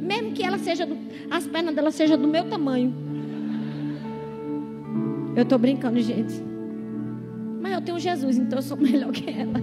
Mesmo 0.00 0.32
que 0.32 0.42
ela 0.42 0.58
seja 0.58 0.84
do, 0.84 0.98
as 1.30 1.46
pernas 1.46 1.74
dela 1.74 1.92
sejam 1.92 2.18
do 2.18 2.26
meu 2.26 2.44
tamanho. 2.44 2.92
Eu 5.36 5.44
estou 5.44 5.58
brincando, 5.58 6.00
gente. 6.00 6.34
Mas 7.60 7.72
eu 7.72 7.80
tenho 7.80 7.98
Jesus, 8.00 8.36
então 8.38 8.58
eu 8.58 8.62
sou 8.62 8.76
melhor 8.76 9.12
que 9.12 9.30
ela. 9.30 9.60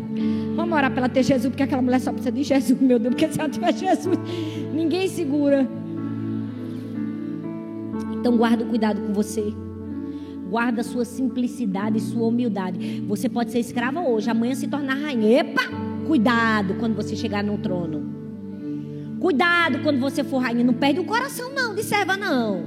Vamos 0.55 0.73
orar 0.73 0.89
para 0.89 1.01
ela 1.01 1.09
ter 1.09 1.23
Jesus, 1.23 1.49
porque 1.49 1.63
aquela 1.63 1.81
mulher 1.81 1.99
só 1.99 2.13
precisa 2.13 2.31
de 2.31 2.43
Jesus, 2.43 2.79
meu 2.79 2.97
Deus. 2.97 3.13
Porque 3.13 3.27
se 3.27 3.39
ela 3.39 3.49
tiver 3.49 3.73
Jesus, 3.73 4.17
ninguém 4.73 5.07
segura. 5.09 5.67
Então 8.13 8.37
guarda 8.37 8.63
o 8.63 8.67
cuidado 8.67 9.01
com 9.01 9.13
você. 9.13 9.53
Guarda 10.51 10.83
sua 10.83 11.05
simplicidade 11.05 11.97
e 11.97 12.01
sua 12.01 12.27
humildade. 12.27 13.01
Você 13.07 13.29
pode 13.29 13.51
ser 13.51 13.59
escrava 13.59 14.01
hoje, 14.01 14.29
amanhã 14.29 14.53
se 14.53 14.67
tornar 14.67 14.95
rainha. 14.95 15.39
Epa! 15.39 15.61
Cuidado 16.05 16.73
quando 16.73 16.93
você 16.93 17.15
chegar 17.15 17.41
no 17.41 17.57
trono. 17.57 18.03
Cuidado 19.17 19.79
quando 19.79 20.01
você 20.01 20.25
for 20.25 20.39
rainha. 20.39 20.65
Não 20.65 20.73
perde 20.73 20.99
o 20.99 21.05
coração, 21.05 21.53
não, 21.53 21.73
de 21.73 21.81
serva, 21.83 22.17
não. 22.17 22.63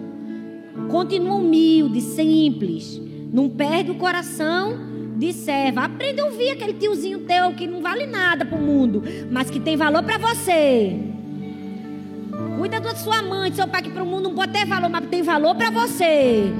Continua 0.89 1.35
humilde, 1.35 2.01
simples. 2.01 2.99
Não 3.31 3.51
perde 3.51 3.91
o 3.91 3.97
coração 3.97 4.79
de 5.19 5.35
serva. 5.35 5.83
Aprenda 5.83 6.23
a 6.23 6.25
ouvir 6.25 6.53
aquele 6.53 6.73
tiozinho 6.73 7.27
teu 7.27 7.53
que 7.53 7.67
não 7.67 7.83
vale 7.83 8.07
nada 8.07 8.47
para 8.47 8.59
o 8.59 8.63
mundo, 8.63 9.03
mas 9.31 9.51
que 9.51 9.61
tem 9.61 9.77
valor 9.77 10.03
para 10.03 10.17
você. 10.17 10.99
Cuida 12.57 12.81
da 12.81 12.95
sua 12.95 13.21
mãe, 13.21 13.53
seu 13.53 13.69
pai, 13.69 13.83
que 13.83 13.91
para 13.91 14.03
o 14.03 14.07
mundo 14.07 14.31
não 14.31 14.35
pode 14.35 14.55
ter 14.55 14.65
valor, 14.65 14.89
mas 14.89 15.07
tem 15.09 15.23
valor 15.23 15.55
para 15.55 15.69
você. 15.69 16.51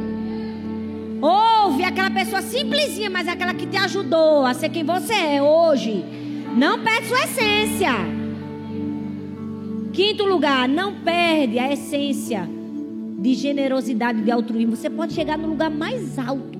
Ouve 1.21 1.85
aquela 1.85 2.11
pessoa 2.11 2.43
simplesinha, 2.43 3.09
mas 3.11 3.29
aquela 3.29 3.55
que 3.55 3.67
te 3.67 3.77
ajudou 3.77 4.45
a 4.45 4.55
ser 4.55 4.69
quem 4.69 4.85
você 4.85 5.13
é 5.13 5.43
hoje. 5.43 6.05
Não 6.57 6.83
perde 6.83 7.09
sua 7.09 7.25
essência. 7.25 7.91
Quinto 9.93 10.25
lugar, 10.25 10.69
não 10.69 10.95
perde 10.95 11.59
a 11.59 11.73
essência 11.73 12.49
de 13.19 13.35
generosidade, 13.35 14.23
de 14.23 14.31
altruísmo. 14.31 14.77
Você 14.77 14.91
pode 14.91 15.15
chegar 15.15 15.39
no 15.39 15.49
lugar 15.49 15.71
mais 15.71 16.19
alto. 16.19 16.59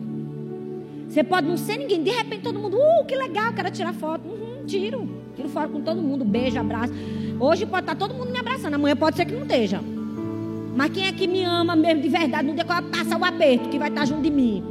Você 1.09 1.23
pode 1.23 1.47
não 1.47 1.57
ser 1.57 1.77
ninguém. 1.77 2.03
De 2.03 2.11
repente 2.11 2.43
todo 2.43 2.59
mundo, 2.59 2.77
uh, 2.77 3.05
que 3.07 3.15
legal, 3.15 3.53
quero 3.53 3.71
tirar 3.71 3.93
foto. 3.93 4.27
Uhum, 4.27 4.65
tiro. 4.67 5.09
Tiro 5.37 5.49
fora 5.49 5.69
com 5.69 5.81
todo 5.81 6.01
mundo. 6.01 6.25
Beijo, 6.25 6.59
abraço. 6.59 6.93
Hoje 7.39 7.67
pode 7.67 7.83
estar 7.83 7.95
todo 7.95 8.15
mundo 8.15 8.31
me 8.31 8.39
abraçando. 8.39 8.75
Amanhã 8.75 8.97
pode 8.97 9.17
ser 9.17 9.25
que 9.25 9.33
não 9.33 9.43
esteja. 9.43 9.81
Mas 10.75 10.91
quem 10.91 11.07
é 11.07 11.13
que 11.13 11.27
me 11.27 11.45
ama 11.45 11.77
mesmo 11.77 12.03
de 12.03 12.09
verdade 12.09 12.53
que 12.53 12.61
eu 12.61 12.67
passar 12.67 13.19
o 13.19 13.25
aperto, 13.25 13.69
que 13.69 13.79
vai 13.79 13.89
estar 13.89 14.05
junto 14.07 14.23
de 14.23 14.31
mim? 14.31 14.63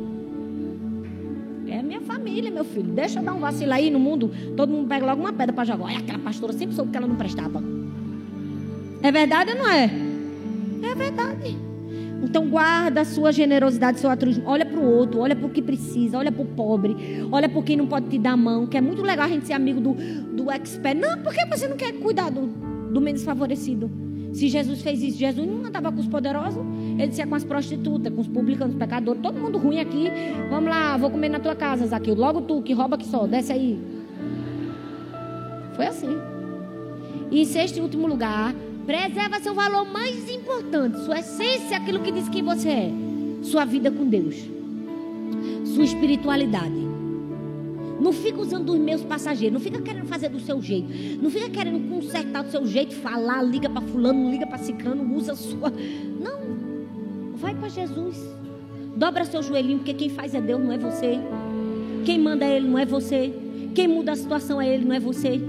É 1.67 1.81
minha 1.81 2.01
família, 2.01 2.51
meu 2.51 2.65
filho. 2.65 2.91
Deixa 2.91 3.19
eu 3.19 3.23
dar 3.23 3.33
um 3.33 3.39
vacilo 3.39 3.71
aí 3.73 3.89
no 3.89 3.99
mundo. 3.99 4.31
Todo 4.55 4.69
mundo 4.69 4.87
pega 4.87 5.05
logo 5.05 5.21
uma 5.21 5.31
pedra 5.31 5.53
para 5.53 5.63
jogar. 5.63 5.85
Olha, 5.85 5.97
aquela 5.97 6.19
pastora 6.19 6.53
sempre 6.53 6.75
soube 6.75 6.91
que 6.91 6.97
ela 6.97 7.07
não 7.07 7.15
prestava. 7.15 7.63
É 9.01 9.11
verdade 9.11 9.51
ou 9.51 9.57
não 9.57 9.69
é? 9.69 9.89
É 10.83 10.95
verdade. 10.95 11.57
Então 12.21 12.47
guarda 12.47 13.01
a 13.01 13.05
sua 13.05 13.31
generosidade, 13.31 13.99
seu 13.99 14.09
altruísmo. 14.09 14.43
Olha 14.45 14.65
para 14.65 14.79
o 14.79 14.85
outro, 14.85 15.19
olha 15.19 15.35
para 15.35 15.45
o 15.45 15.49
que 15.49 15.61
precisa, 15.61 16.17
olha 16.17 16.31
para 16.31 16.41
o 16.41 16.45
pobre, 16.45 16.95
olha 17.31 17.49
para 17.49 17.61
quem 17.63 17.75
não 17.75 17.87
pode 17.87 18.07
te 18.07 18.17
dar 18.17 18.31
a 18.31 18.37
mão. 18.37 18.67
Que 18.67 18.77
é 18.77 18.81
muito 18.81 19.01
legal 19.01 19.25
a 19.25 19.29
gente 19.29 19.47
ser 19.47 19.53
amigo 19.53 19.81
do, 19.81 19.93
do 19.93 20.51
expert. 20.51 20.97
Não, 20.97 21.17
por 21.19 21.33
que 21.33 21.45
você 21.45 21.67
não 21.67 21.75
quer 21.75 21.93
cuidar 21.93 22.29
do, 22.29 22.47
do 22.91 23.01
menos 23.01 23.23
favorecido? 23.23 23.89
Se 24.33 24.47
Jesus 24.49 24.81
fez 24.81 25.01
isso, 25.03 25.17
Jesus 25.17 25.47
não 25.47 25.65
andava 25.65 25.91
com 25.91 25.99
os 25.99 26.07
poderosos, 26.07 26.63
ele 26.97 27.07
dizia 27.07 27.27
com 27.27 27.35
as 27.35 27.43
prostitutas, 27.43 28.11
com 28.11 28.21
os 28.21 28.27
publicanos, 28.27 28.75
pecadores, 28.75 29.21
todo 29.21 29.39
mundo 29.39 29.59
ruim 29.59 29.79
aqui. 29.79 30.09
Vamos 30.49 30.69
lá, 30.69 30.97
vou 30.97 31.11
comer 31.11 31.29
na 31.29 31.39
tua 31.39 31.55
casa, 31.55 31.85
Zaqueu. 31.85 32.15
Logo 32.15 32.41
tu, 32.41 32.61
que 32.63 32.73
rouba 32.73 32.97
que 32.97 33.05
só, 33.05 33.27
desce 33.27 33.53
aí. 33.53 33.79
Foi 35.75 35.85
assim. 35.85 36.09
E 37.29 37.41
em 37.41 37.45
sexto 37.45 37.77
e 37.77 37.81
último 37.81 38.07
lugar, 38.07 38.55
preserva 38.85 39.39
seu 39.39 39.53
valor 39.53 39.85
mais 39.85 40.29
importante, 40.29 40.99
sua 40.99 41.19
essência, 41.19 41.77
aquilo 41.77 41.99
que 41.99 42.11
diz 42.11 42.27
quem 42.27 42.43
você 42.43 42.69
é. 42.69 42.91
Sua 43.43 43.65
vida 43.65 43.91
com 43.91 44.07
Deus. 44.07 44.35
Sua 45.63 45.83
espiritualidade. 45.83 46.92
Não 48.03 48.11
fica 48.11 48.41
usando 48.41 48.73
os 48.73 48.77
meus 48.77 49.01
passageiros. 49.01 49.53
Não 49.53 49.61
fica 49.61 49.81
querendo 49.81 50.07
fazer 50.07 50.27
do 50.27 50.39
seu 50.41 50.61
jeito. 50.61 50.89
Não 51.23 51.29
fica 51.29 51.49
querendo 51.49 51.89
consertar 51.89 52.43
do 52.43 52.51
seu 52.51 52.65
jeito, 52.67 52.93
falar, 52.95 53.41
liga 53.41 53.69
para 53.69 53.81
fulano, 53.81 54.29
liga 54.29 54.45
para 54.45 54.57
ciclano, 54.57 55.15
usa 55.15 55.31
a 55.31 55.35
sua. 55.37 55.71
Não. 56.19 57.37
Vai 57.37 57.55
para 57.55 57.69
Jesus. 57.69 58.17
Dobra 58.97 59.23
seu 59.23 59.41
joelhinho, 59.41 59.77
porque 59.77 59.93
quem 59.93 60.09
faz 60.09 60.35
é 60.35 60.41
Deus, 60.41 60.61
não 60.61 60.73
é 60.73 60.77
você. 60.77 61.17
Quem 62.03 62.19
manda 62.19 62.43
é 62.43 62.57
Ele, 62.57 62.67
não 62.67 62.77
é 62.77 62.85
você. 62.85 63.33
Quem 63.73 63.87
muda 63.87 64.11
a 64.11 64.15
situação 64.17 64.61
é 64.61 64.67
Ele, 64.67 64.83
não 64.83 64.93
é 64.93 64.99
você. 64.99 65.41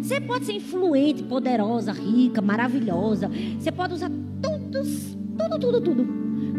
Você 0.00 0.20
pode 0.20 0.46
ser 0.46 0.52
influente, 0.52 1.24
poderosa, 1.24 1.90
rica, 1.90 2.40
maravilhosa. 2.40 3.28
Você 3.58 3.72
pode 3.72 3.94
usar 3.94 4.10
todos, 4.40 5.16
tudo, 5.36 5.58
tudo, 5.58 5.80
tudo. 5.80 6.06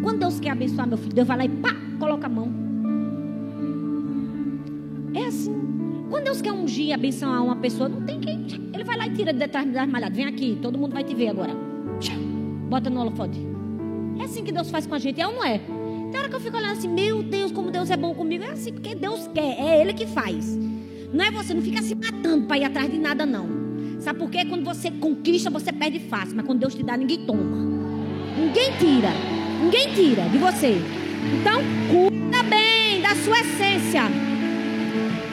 Quando 0.03 0.19
Deus 0.19 0.41
quer 0.41 0.49
abençoar 0.49 0.87
meu 0.87 0.97
filho, 0.97 1.13
Deus 1.13 1.27
vai 1.27 1.37
lá 1.37 1.45
e 1.45 1.49
pá, 1.49 1.73
coloca 1.97 2.27
a 2.27 2.29
mão. 2.29 2.70
Quando 6.11 6.25
Deus 6.25 6.41
quer 6.41 6.51
ungir 6.51 6.87
e 6.87 6.93
abençoar 6.93 7.41
uma 7.41 7.55
pessoa, 7.55 7.87
não 7.87 8.01
tem 8.01 8.19
quem. 8.19 8.45
Ele 8.73 8.83
vai 8.83 8.97
lá 8.97 9.07
e 9.07 9.11
tira 9.11 9.31
de 9.31 9.39
detrás 9.39 9.65
das 9.71 9.87
malhadas. 9.87 10.15
Vem 10.15 10.25
aqui, 10.25 10.59
todo 10.61 10.77
mundo 10.77 10.91
vai 10.91 11.05
te 11.05 11.15
ver 11.15 11.29
agora. 11.29 11.55
Bota 12.69 12.89
no 12.89 12.99
holofote. 12.99 13.39
É 14.19 14.25
assim 14.25 14.43
que 14.43 14.51
Deus 14.51 14.69
faz 14.69 14.85
com 14.85 14.93
a 14.93 14.99
gente, 14.99 15.21
é 15.21 15.25
ou 15.25 15.33
não 15.33 15.43
é? 15.43 15.59
Tem 16.11 16.19
hora 16.19 16.27
que 16.27 16.35
eu 16.35 16.39
fico 16.41 16.57
olhando 16.57 16.73
assim, 16.73 16.89
meu 16.89 17.23
Deus, 17.23 17.53
como 17.53 17.71
Deus 17.71 17.89
é 17.89 17.95
bom 17.95 18.13
comigo. 18.13 18.43
É 18.43 18.49
assim, 18.49 18.73
porque 18.73 18.93
Deus 18.93 19.29
quer, 19.33 19.57
é 19.57 19.81
Ele 19.81 19.93
que 19.93 20.05
faz. 20.05 20.59
Não 21.13 21.23
é 21.23 21.31
você, 21.31 21.53
não 21.53 21.61
fica 21.61 21.81
se 21.81 21.95
matando 21.95 22.45
para 22.45 22.57
ir 22.57 22.65
atrás 22.65 22.91
de 22.91 22.97
nada, 22.97 23.25
não. 23.25 23.47
Sabe 24.01 24.19
por 24.19 24.29
quê? 24.29 24.43
Quando 24.43 24.65
você 24.65 24.91
conquista, 24.91 25.49
você 25.49 25.71
perde 25.71 25.99
fácil. 25.99 26.35
Mas 26.35 26.45
quando 26.45 26.59
Deus 26.59 26.75
te 26.75 26.83
dá, 26.83 26.97
ninguém 26.97 27.25
toma. 27.25 27.41
Ninguém 28.37 28.71
tira. 28.77 29.11
Ninguém 29.63 29.93
tira 29.93 30.27
de 30.27 30.37
você. 30.37 30.75
Então, 31.39 31.61
cuida 31.89 32.43
bem 32.43 33.01
da 33.01 33.15
sua 33.15 33.39
essência. 33.39 34.03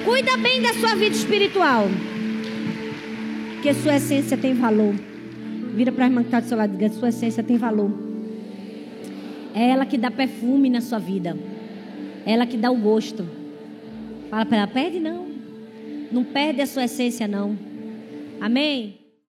Cuida 0.09 0.39
bem 0.39 0.63
da 0.63 0.73
sua 0.73 0.95
vida 0.95 1.15
espiritual. 1.15 1.85
Porque 3.53 3.75
sua 3.75 3.97
essência 3.97 4.39
tem 4.39 4.55
valor. 4.55 4.95
Vira 5.75 5.93
para 5.93 6.07
a 6.07 6.09
irmã 6.09 6.23
que 6.23 6.29
está 6.29 6.41
do 6.41 6.47
seu 6.47 6.57
lado 6.57 6.73
e 6.73 6.79
diga: 6.79 6.95
sua 6.95 7.11
essência 7.11 7.43
tem 7.43 7.59
valor. 7.59 7.93
É 9.55 9.69
ela 9.69 9.85
que 9.85 9.99
dá 9.99 10.11
perfume 10.11 10.71
na 10.71 10.81
sua 10.81 10.99
vida. 10.99 11.37
É 12.25 12.33
ela 12.33 12.47
que 12.47 12.57
dá 12.57 12.71
o 12.71 12.77
gosto. 12.77 13.29
Fala 14.31 14.47
para 14.47 14.57
ela: 14.57 14.67
perde 14.67 14.99
não. 14.99 15.27
Não 16.11 16.25
perde 16.25 16.63
a 16.63 16.67
sua 16.67 16.85
essência, 16.85 17.29
não. 17.29 17.59
Amém? 18.41 18.98